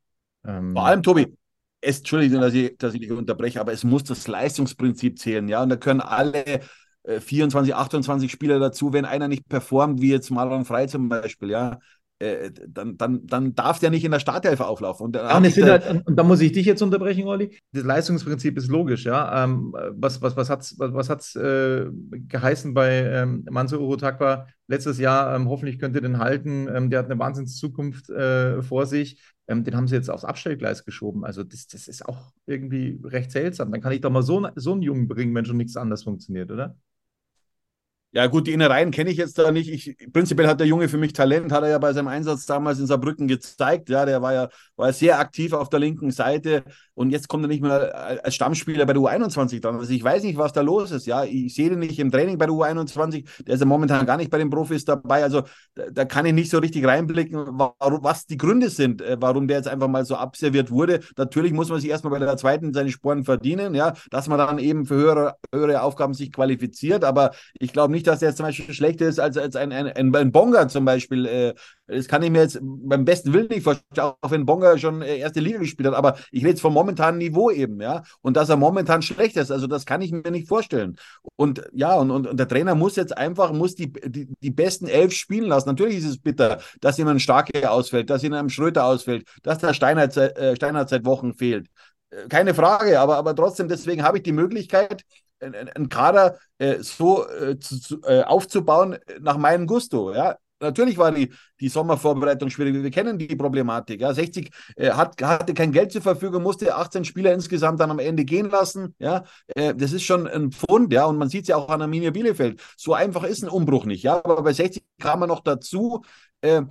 Ähm, 0.45 0.73
Vor 0.73 0.85
allem, 0.85 1.03
Tobi, 1.03 1.35
es, 1.81 1.99
Entschuldigung, 1.99 2.41
dass 2.41 2.53
ich, 2.53 2.77
dass 2.77 2.93
ich 2.93 3.01
dich 3.01 3.11
unterbreche, 3.11 3.61
aber 3.61 3.71
es 3.71 3.83
muss 3.83 4.03
das 4.03 4.27
Leistungsprinzip 4.27 5.17
zählen, 5.17 5.47
ja, 5.47 5.63
und 5.63 5.69
da 5.69 5.77
können 5.77 6.01
alle 6.01 6.61
24, 7.05 7.71
äh, 7.71 7.75
28 7.75 8.31
Spieler 8.31 8.59
dazu, 8.59 8.91
wenn 8.91 9.05
einer 9.05 9.27
nicht 9.27 9.47
performt, 9.47 10.01
wie 10.01 10.11
jetzt 10.11 10.31
Marlon 10.31 10.65
Frey 10.65 10.87
zum 10.87 11.07
Beispiel, 11.07 11.51
ja, 11.51 11.79
äh, 12.25 12.51
dann, 12.67 12.97
dann, 12.97 13.25
dann 13.25 13.55
darf 13.55 13.79
der 13.79 13.89
nicht 13.89 14.03
in 14.03 14.11
der 14.11 14.19
Startelf 14.19 14.59
auflaufen. 14.59 15.05
Und, 15.05 15.15
ja, 15.15 15.37
und, 15.37 15.43
halt, 15.45 16.07
und, 16.07 16.15
da 16.15 16.23
muss 16.23 16.41
ich 16.41 16.51
dich 16.51 16.65
jetzt 16.65 16.81
unterbrechen, 16.81 17.27
Olli. 17.27 17.57
Das 17.71 17.83
Leistungsprinzip 17.83 18.57
ist 18.57 18.67
logisch, 18.67 19.05
ja. 19.05 19.43
Ähm, 19.43 19.75
was 19.91 20.21
was, 20.21 20.35
was 20.35 20.49
hat 20.49 20.61
es 20.61 20.79
was, 20.79 20.93
was 20.93 21.09
hat's, 21.09 21.35
äh, 21.35 21.85
geheißen 22.11 22.73
bei 22.73 23.03
ähm, 23.03 23.45
Manso 23.49 23.77
Urotakwa 23.77 24.47
letztes 24.67 24.99
Jahr? 24.99 25.35
Ähm, 25.35 25.49
hoffentlich 25.49 25.79
könnt 25.79 25.95
ihr 25.95 26.01
den 26.01 26.19
halten. 26.19 26.67
Ähm, 26.73 26.89
der 26.89 26.99
hat 26.99 27.05
eine 27.05 27.19
Wahnsinnszukunft 27.19 28.09
äh, 28.09 28.61
vor 28.61 28.85
sich. 28.85 29.21
Ähm, 29.47 29.63
den 29.63 29.75
haben 29.75 29.87
sie 29.87 29.95
jetzt 29.95 30.09
aufs 30.09 30.25
Abstellgleis 30.25 30.85
geschoben. 30.85 31.23
Also 31.23 31.43
das, 31.43 31.67
das 31.67 31.87
ist 31.87 32.05
auch 32.07 32.31
irgendwie 32.45 32.99
recht 33.03 33.31
seltsam. 33.31 33.71
Dann 33.71 33.81
kann 33.81 33.91
ich 33.91 34.01
doch 34.01 34.09
mal 34.09 34.23
so, 34.23 34.47
so 34.55 34.73
einen 34.73 34.81
Jungen 34.81 35.07
bringen, 35.07 35.35
wenn 35.35 35.45
schon 35.45 35.57
nichts 35.57 35.77
anderes 35.77 36.03
funktioniert, 36.03 36.51
oder? 36.51 36.75
Ja, 38.15 38.27
gut, 38.27 38.47
die 38.47 38.53
Innereien 38.53 38.91
kenne 38.91 39.09
ich 39.09 39.17
jetzt 39.17 39.37
da 39.37 39.51
nicht. 39.51 39.69
Ich, 39.69 39.97
prinzipiell 40.13 40.47
hat 40.47 40.61
der 40.61 40.67
Junge 40.67 40.87
für 40.87 40.97
mich 40.97 41.11
Talent, 41.11 41.51
hat 41.51 41.63
er 41.63 41.69
ja 41.69 41.77
bei 41.79 41.91
seinem 41.91 42.07
Einsatz 42.07 42.45
damals 42.45 42.79
in 42.79 42.87
Saarbrücken 42.87 43.27
gezeigt. 43.27 43.89
Ja, 43.89 44.05
der 44.05 44.21
war 44.21 44.33
ja 44.33 44.47
war 44.77 44.91
sehr 44.93 45.19
aktiv 45.19 45.53
auf 45.53 45.69
der 45.69 45.79
linken 45.79 46.11
Seite 46.11 46.63
und 46.93 47.09
jetzt 47.09 47.27
kommt 47.27 47.43
er 47.43 47.47
nicht 47.47 47.61
mehr 47.61 48.23
als 48.23 48.35
Stammspieler 48.35 48.85
bei 48.85 48.93
der 48.93 49.01
U21 49.01 49.61
dran. 49.61 49.75
Also 49.75 49.91
ich 49.91 50.03
weiß 50.03 50.23
nicht, 50.23 50.37
was 50.37 50.53
da 50.53 50.61
los 50.61 50.91
ist. 50.91 51.05
Ja, 51.07 51.23
ich 51.23 51.53
sehe 51.53 51.69
den 51.69 51.79
nicht 51.79 51.99
im 51.99 52.11
Training 52.11 52.37
bei 52.37 52.45
der 52.45 52.55
U21. 52.55 53.25
Der 53.45 53.55
ist 53.55 53.59
ja 53.59 53.65
momentan 53.65 54.05
gar 54.05 54.17
nicht 54.17 54.29
bei 54.29 54.37
den 54.37 54.49
Profis 54.49 54.85
dabei. 54.85 55.23
Also 55.23 55.43
da, 55.75 55.83
da 55.91 56.05
kann 56.05 56.25
ich 56.25 56.33
nicht 56.33 56.49
so 56.49 56.59
richtig 56.59 56.85
reinblicken, 56.85 57.45
warum, 57.51 58.03
was 58.03 58.25
die 58.25 58.37
Gründe 58.37 58.69
sind, 58.69 59.01
äh, 59.01 59.17
warum 59.19 59.47
der 59.47 59.57
jetzt 59.57 59.67
einfach 59.67 59.87
mal 59.87 60.05
so 60.05 60.15
abserviert 60.15 60.71
wurde. 60.71 61.01
Natürlich 61.17 61.53
muss 61.53 61.69
man 61.69 61.79
sich 61.79 61.89
erstmal 61.89 62.11
bei 62.11 62.19
der 62.19 62.37
zweiten 62.37 62.73
seine 62.73 62.91
Sporen 62.91 63.23
verdienen, 63.23 63.75
ja, 63.75 63.93
dass 64.09 64.27
man 64.27 64.37
dann 64.37 64.59
eben 64.59 64.85
für 64.85 64.95
höhere, 64.95 65.35
höhere 65.53 65.81
Aufgaben 65.81 66.13
sich 66.13 66.31
qualifiziert. 66.31 67.03
Aber 67.03 67.31
ich 67.59 67.73
glaube 67.73 67.91
nicht, 67.91 68.04
dass 68.07 68.19
der 68.19 68.29
jetzt 68.29 68.37
zum 68.37 68.45
Beispiel 68.45 68.73
schlechter 68.73 69.07
ist 69.07 69.19
als, 69.19 69.37
als 69.37 69.55
ein, 69.55 69.71
ein, 69.71 70.15
ein, 70.15 70.31
Bonga 70.31 70.67
zum 70.67 70.85
Beispiel. 70.85 71.25
Äh, 71.25 71.53
das 71.87 72.07
kann 72.07 72.23
ich 72.23 72.31
mir 72.31 72.41
jetzt 72.41 72.59
beim 72.61 73.05
besten 73.05 73.33
Willen 73.33 73.47
nicht 73.47 73.63
vorstellen, 73.63 74.13
auch 74.21 74.31
wenn 74.31 74.45
Bonga 74.45 74.77
schon 74.77 75.01
äh, 75.01 75.17
erste 75.17 75.39
Liga 75.39 75.59
gespielt 75.59 75.87
hat. 75.87 75.95
Aber 75.95 76.17
ich 76.31 76.41
rede 76.41 76.49
jetzt 76.49 76.61
vom 76.61 76.73
momentanen 76.73 77.17
Niveau 77.17 77.51
eben, 77.51 77.79
ja. 77.81 78.03
Und 78.21 78.37
dass 78.37 78.49
er 78.49 78.57
momentan 78.57 79.01
schlecht 79.01 79.37
ist, 79.37 79.51
also 79.51 79.67
das 79.67 79.85
kann 79.85 80.01
ich 80.01 80.11
mir 80.11 80.31
nicht 80.31 80.47
vorstellen. 80.47 80.95
Und 81.35 81.61
ja, 81.73 81.95
und, 81.95 82.11
und, 82.11 82.27
und 82.27 82.39
der 82.39 82.47
Trainer 82.47 82.75
muss 82.75 82.95
jetzt 82.95 83.17
einfach, 83.17 83.51
muss 83.51 83.75
die, 83.75 83.91
die, 83.91 84.27
die 84.41 84.51
besten 84.51 84.87
elf 84.87 85.13
spielen 85.13 85.47
lassen. 85.47 85.69
Natürlich 85.69 85.97
ist 85.97 86.05
es 86.05 86.17
bitter, 86.17 86.59
dass 86.81 86.97
jemand 86.97 87.21
Starke 87.21 87.69
ausfällt, 87.69 88.09
dass 88.09 88.23
jemand 88.23 88.51
Schröter 88.51 88.85
ausfällt, 88.85 89.27
dass 89.43 89.59
der 89.59 89.73
Steinhardt, 89.73 90.17
äh, 90.17 90.55
Steinhardt 90.55 90.89
seit 90.89 91.05
Wochen 91.05 91.33
fehlt. 91.33 91.67
Keine 92.29 92.53
Frage, 92.53 92.99
aber, 92.99 93.17
aber 93.17 93.35
trotzdem, 93.35 93.67
deswegen 93.67 94.03
habe 94.03 94.17
ich 94.17 94.23
die 94.23 94.31
Möglichkeit, 94.31 95.03
einen 95.53 95.89
Kader 95.89 96.37
äh, 96.57 96.79
so 96.79 97.27
äh, 97.27 97.59
zu, 97.59 98.01
äh, 98.03 98.23
aufzubauen 98.23 98.97
nach 99.19 99.37
meinem 99.37 99.67
Gusto. 99.67 100.13
Ja? 100.13 100.37
Natürlich 100.59 100.97
war 100.97 101.11
die, 101.11 101.31
die 101.59 101.67
Sommervorbereitung 101.67 102.49
schwierig. 102.49 102.81
Wir 102.81 102.91
kennen 102.91 103.17
die 103.17 103.35
Problematik. 103.35 104.01
Ja. 104.01 104.13
60 104.13 104.49
äh, 104.75 104.91
hat, 104.91 105.21
hatte 105.21 105.53
kein 105.53 105.71
Geld 105.71 105.91
zur 105.91 106.01
Verfügung, 106.01 106.43
musste 106.43 106.75
18 106.75 107.03
Spieler 107.05 107.33
insgesamt 107.33 107.79
dann 107.79 107.91
am 107.91 107.99
Ende 107.99 108.23
gehen 108.23 108.49
lassen. 108.49 108.95
Ja. 108.99 109.23
Äh, 109.47 109.75
das 109.75 109.91
ist 109.91 110.03
schon 110.03 110.27
ein 110.27 110.51
Pfund, 110.51 110.93
ja. 110.93 111.05
Und 111.05 111.17
man 111.17 111.29
sieht 111.29 111.43
es 111.43 111.47
ja 111.49 111.57
auch 111.57 111.69
an 111.69 111.81
Arminia 111.81 112.11
Bielefeld. 112.11 112.61
So 112.77 112.93
einfach 112.93 113.23
ist 113.23 113.43
ein 113.43 113.49
Umbruch 113.49 113.85
nicht. 113.85 114.03
Ja. 114.03 114.17
Aber 114.23 114.41
bei 114.43 114.53
60 114.53 114.83
kam 114.99 115.19
man 115.19 115.29
noch 115.29 115.41
dazu, 115.41 116.03
äh, 116.41 116.61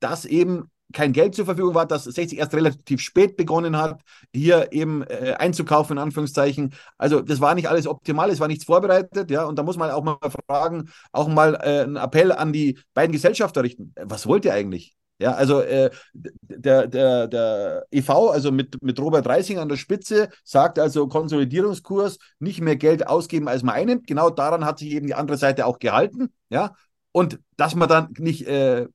dass 0.00 0.24
eben 0.24 0.70
kein 0.92 1.12
Geld 1.12 1.34
zur 1.34 1.44
Verfügung 1.44 1.74
war, 1.74 1.86
dass 1.86 2.04
60 2.04 2.38
erst 2.38 2.54
relativ 2.54 3.00
spät 3.00 3.36
begonnen 3.36 3.76
hat, 3.76 4.00
hier 4.32 4.72
eben 4.72 5.02
äh, 5.02 5.34
einzukaufen, 5.38 5.96
in 5.96 6.02
Anführungszeichen. 6.02 6.74
Also 6.96 7.20
das 7.20 7.40
war 7.40 7.54
nicht 7.54 7.68
alles 7.68 7.86
optimal, 7.86 8.30
es 8.30 8.40
war 8.40 8.48
nichts 8.48 8.64
vorbereitet, 8.64 9.30
ja, 9.30 9.44
und 9.44 9.58
da 9.58 9.62
muss 9.62 9.76
man 9.76 9.90
auch 9.90 10.04
mal 10.04 10.16
fragen, 10.48 10.90
auch 11.12 11.28
mal 11.28 11.54
äh, 11.54 11.82
einen 11.82 11.96
Appell 11.96 12.32
an 12.32 12.52
die 12.52 12.78
beiden 12.94 13.12
Gesellschafter 13.12 13.62
richten. 13.62 13.92
Was 13.96 14.26
wollt 14.26 14.44
ihr 14.44 14.54
eigentlich? 14.54 14.94
Ja, 15.20 15.32
also 15.32 15.60
äh, 15.60 15.90
der, 16.14 16.86
der, 16.86 17.26
der 17.26 17.86
EV, 17.90 18.30
also 18.30 18.52
mit, 18.52 18.80
mit 18.82 19.00
Robert 19.00 19.26
Reising 19.26 19.58
an 19.58 19.68
der 19.68 19.76
Spitze, 19.76 20.28
sagt 20.44 20.78
also 20.78 21.08
Konsolidierungskurs, 21.08 22.18
nicht 22.38 22.60
mehr 22.60 22.76
Geld 22.76 23.08
ausgeben, 23.08 23.48
als 23.48 23.64
man 23.64 23.74
einnimmt. 23.74 24.06
Genau 24.06 24.30
daran 24.30 24.64
hat 24.64 24.78
sich 24.78 24.92
eben 24.92 25.08
die 25.08 25.14
andere 25.14 25.36
Seite 25.36 25.66
auch 25.66 25.80
gehalten. 25.80 26.28
Ja, 26.50 26.74
und 27.10 27.40
dass 27.56 27.74
man 27.74 27.88
dann 27.88 28.14
nicht 28.18 28.46
äh, 28.46 28.86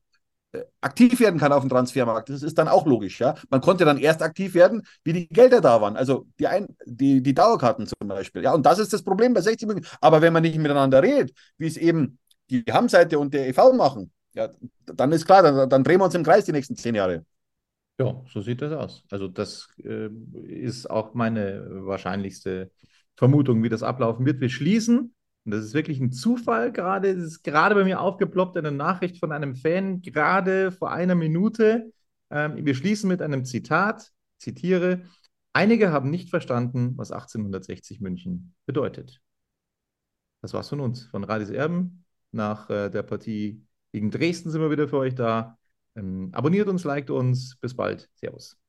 aktiv 0.82 1.20
werden 1.20 1.40
kann 1.40 1.52
auf 1.52 1.62
dem 1.62 1.70
Transfermarkt. 1.70 2.30
Das 2.30 2.44
ist 2.44 2.58
dann 2.58 2.68
auch 2.68 2.86
logisch, 2.86 3.20
ja. 3.20 3.36
Man 3.50 3.62
konnte 3.62 3.86
dann 3.86 3.98
erst 3.98 4.22
aktiv 4.22 4.54
werden, 4.54 4.84
wie 5.04 5.14
die 5.14 5.28
Gelder 5.28 5.62
da 5.62 5.82
waren. 5.82 5.98
Also 5.98 6.28
die, 6.40 6.48
Ein 6.48 6.68
die, 6.86 7.22
die 7.22 7.34
Dauerkarten 7.34 7.88
zum 7.88 8.08
Beispiel. 8.08 8.44
Ja, 8.44 8.54
und 8.54 8.66
das 8.66 8.80
ist 8.80 8.94
das 8.94 9.04
Problem 9.04 9.34
bei 9.34 9.42
60 9.42 9.68
Millionen. 9.68 9.88
Aber 10.02 10.22
wenn 10.22 10.34
man 10.34 10.44
nicht 10.44 10.58
miteinander 10.58 11.02
redet, 11.02 11.32
wie 11.58 11.68
es 11.68 11.78
eben 11.78 12.20
die 12.50 12.64
Hamseite 12.70 13.18
und 13.20 13.34
der 13.34 13.48
EV 13.48 13.74
machen, 13.74 14.12
ja, 14.34 14.50
dann 14.86 15.12
ist 15.12 15.26
klar, 15.26 15.44
dann, 15.44 15.70
dann 15.70 15.84
drehen 15.84 16.00
wir 16.00 16.06
uns 16.06 16.16
im 16.16 16.24
Kreis 16.24 16.46
die 16.46 16.52
nächsten 16.52 16.76
zehn 16.76 16.96
Jahre. 16.96 17.26
Ja, 18.00 18.22
so 18.28 18.42
sieht 18.42 18.62
das 18.62 18.74
aus. 18.74 19.04
Also 19.12 19.28
das 19.28 19.70
äh, 19.84 20.10
ist 20.48 20.90
auch 20.90 21.14
meine 21.14 21.66
wahrscheinlichste 21.86 22.72
Vermutung, 23.16 23.62
wie 23.64 23.70
das 23.70 23.84
ablaufen 23.84 24.26
wird. 24.26 24.42
Wir 24.42 24.50
schließen, 24.50 25.14
und 25.46 25.52
das 25.52 25.66
ist 25.66 25.74
wirklich 25.74 26.00
ein 26.00 26.12
Zufall 26.12 26.72
gerade, 26.72 27.10
es 27.10 27.24
ist 27.24 27.44
gerade 27.44 27.76
bei 27.76 27.84
mir 27.84 28.00
aufgeploppt, 28.00 28.58
eine 28.58 28.72
Nachricht 28.72 29.20
von 29.20 29.32
einem 29.32 29.56
Fan, 29.56 30.02
gerade 30.02 30.72
vor 30.72 30.92
einer 30.92 31.16
Minute. 31.16 31.92
Ähm, 32.30 32.66
wir 32.66 32.76
schließen 32.76 33.10
mit 33.10 33.22
einem 33.22 33.44
Zitat, 33.44 34.12
zitiere, 34.38 35.04
einige 35.52 35.92
haben 35.92 36.10
nicht 36.10 36.30
verstanden, 36.30 36.94
was 36.98 37.12
1860 37.12 38.00
München 38.00 38.56
bedeutet. 38.66 39.22
Das 40.42 40.54
war's 40.54 40.70
von 40.70 40.80
uns, 40.80 41.06
von 41.06 41.24
Radis 41.24 41.50
Erben. 41.50 42.06
Nach 42.32 42.70
äh, 42.70 42.90
der 42.90 43.04
Partie 43.04 43.66
gegen 43.92 44.12
Dresden 44.12 44.50
sind 44.50 44.62
wir 44.62 44.72
wieder 44.72 44.88
für 44.88 44.98
euch 44.98 45.16
da. 45.16 45.58
Ähm, 45.96 46.30
abonniert 46.34 46.68
uns, 46.68 46.84
liked 46.84 47.10
uns. 47.10 47.58
Bis 47.58 47.76
bald. 47.76 48.10
Servus. 48.16 48.63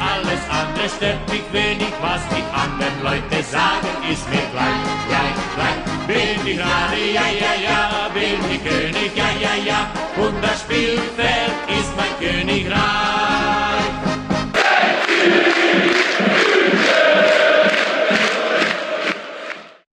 Alles 0.00 0.42
andere 0.48 0.88
stört 0.88 1.28
mich 1.30 1.44
wenig, 1.52 1.92
was 2.00 2.20
die 2.34 2.44
anderen 2.52 3.02
Leute 3.02 3.42
sagen, 3.42 3.88
ist 4.10 4.28
mir 4.30 4.46
gleich, 4.52 4.82
gleich, 5.08 5.38
gleich. 5.56 5.80
Bin 6.06 6.46
ich 6.46 6.58
Radi, 6.60 7.12
ja, 7.14 7.26
ja, 7.42 7.54
ja, 7.68 8.08
bin 8.12 8.40
ich 8.50 8.62
König, 8.64 9.12
ja, 9.16 9.30
ja, 9.40 9.54
ja, 9.64 9.90
und 10.16 10.42
das 10.42 10.60
Spielfeld 10.60 11.54
ist 11.68 11.92
mein 11.96 12.14
Königreich. 12.20 13.52